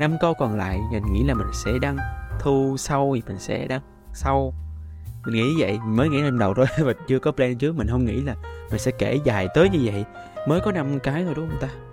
5 0.00 0.16
câu 0.20 0.34
còn 0.34 0.56
lại, 0.56 0.78
mình 0.92 1.02
nghĩ 1.12 1.22
là 1.24 1.34
mình 1.34 1.46
sẽ 1.64 1.72
đăng 1.80 1.96
thu 2.40 2.76
sau 2.78 3.12
thì 3.14 3.22
mình 3.26 3.38
sẽ 3.38 3.66
đăng 3.66 3.80
sau. 4.12 4.52
Mình 5.26 5.34
nghĩ 5.34 5.54
vậy, 5.58 5.78
mới 5.84 6.08
nghĩ 6.08 6.22
năm 6.22 6.38
đầu 6.38 6.54
thôi 6.54 6.66
mình 6.84 6.96
chưa 7.08 7.18
có 7.18 7.32
plan 7.32 7.58
trước. 7.58 7.76
Mình 7.76 7.86
không 7.90 8.04
nghĩ 8.04 8.20
là 8.20 8.34
mình 8.70 8.78
sẽ 8.78 8.90
kể 8.90 9.18
dài 9.24 9.48
tới 9.54 9.68
như 9.68 9.78
vậy. 9.84 10.04
Mới 10.48 10.60
có 10.60 10.72
năm 10.72 10.98
cái 10.98 11.24
thôi, 11.24 11.34
đúng 11.36 11.48
không 11.48 11.60
ta? 11.60 11.85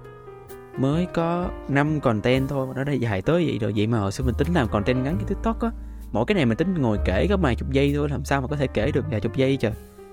Mới 0.77 1.07
có 1.13 1.49
5 1.67 1.99
content 1.99 2.49
thôi 2.49 2.67
mà 2.67 2.73
nó 2.75 2.83
đã 2.83 2.93
dài 2.93 3.21
tới 3.21 3.45
vậy 3.45 3.57
rồi. 3.61 3.73
Vậy 3.75 3.87
mà 3.87 3.99
hồi 3.99 4.11
xưa 4.11 4.23
mình 4.23 4.35
tính 4.37 4.53
làm 4.53 4.67
content 4.67 5.03
ngắn 5.03 5.15
cái 5.17 5.25
tiktok 5.27 5.61
á 5.61 5.71
mỗi 6.13 6.25
cái 6.25 6.35
này 6.35 6.45
mình 6.45 6.57
tính 6.57 6.73
ngồi 6.81 6.97
kể 7.05 7.27
có 7.29 7.37
vài 7.37 7.55
chục 7.55 7.71
giây 7.71 7.93
thôi 7.95 8.09
làm 8.09 8.25
sao 8.25 8.41
mà 8.41 8.47
có 8.47 8.55
thể 8.55 8.67
kể 8.67 8.91
được 8.91 9.05
vài 9.11 9.19
chục 9.19 9.35
giây 9.35 9.57
trời. 9.57 9.71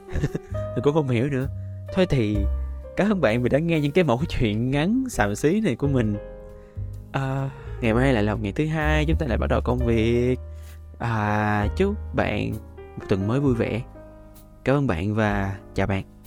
Mình 0.52 0.84
cũng 0.84 0.94
không 0.94 1.08
hiểu 1.08 1.28
nữa. 1.28 1.46
Thôi 1.94 2.06
thì 2.06 2.36
cảm 2.96 3.12
ơn 3.12 3.20
bạn 3.20 3.42
vì 3.42 3.48
đã 3.48 3.58
nghe 3.58 3.80
những 3.80 3.92
cái 3.92 4.04
mẫu 4.04 4.20
chuyện 4.28 4.70
ngắn 4.70 5.04
xàm 5.08 5.34
xí 5.34 5.60
này 5.60 5.76
của 5.76 5.88
mình. 5.88 6.16
À, 7.12 7.50
ngày 7.80 7.94
mai 7.94 8.12
lại 8.12 8.22
là 8.22 8.34
ngày 8.34 8.52
thứ 8.52 8.66
hai 8.66 9.04
chúng 9.08 9.16
ta 9.16 9.26
lại 9.26 9.38
bắt 9.38 9.46
đầu 9.46 9.60
công 9.64 9.78
việc. 9.78 10.38
À, 10.98 11.66
chúc 11.76 11.94
bạn 12.14 12.52
một 12.96 13.04
tuần 13.08 13.26
mới 13.26 13.40
vui 13.40 13.54
vẻ. 13.54 13.82
Cảm 14.64 14.76
ơn 14.76 14.86
bạn 14.86 15.14
và 15.14 15.56
chào 15.74 15.86
bạn. 15.86 16.19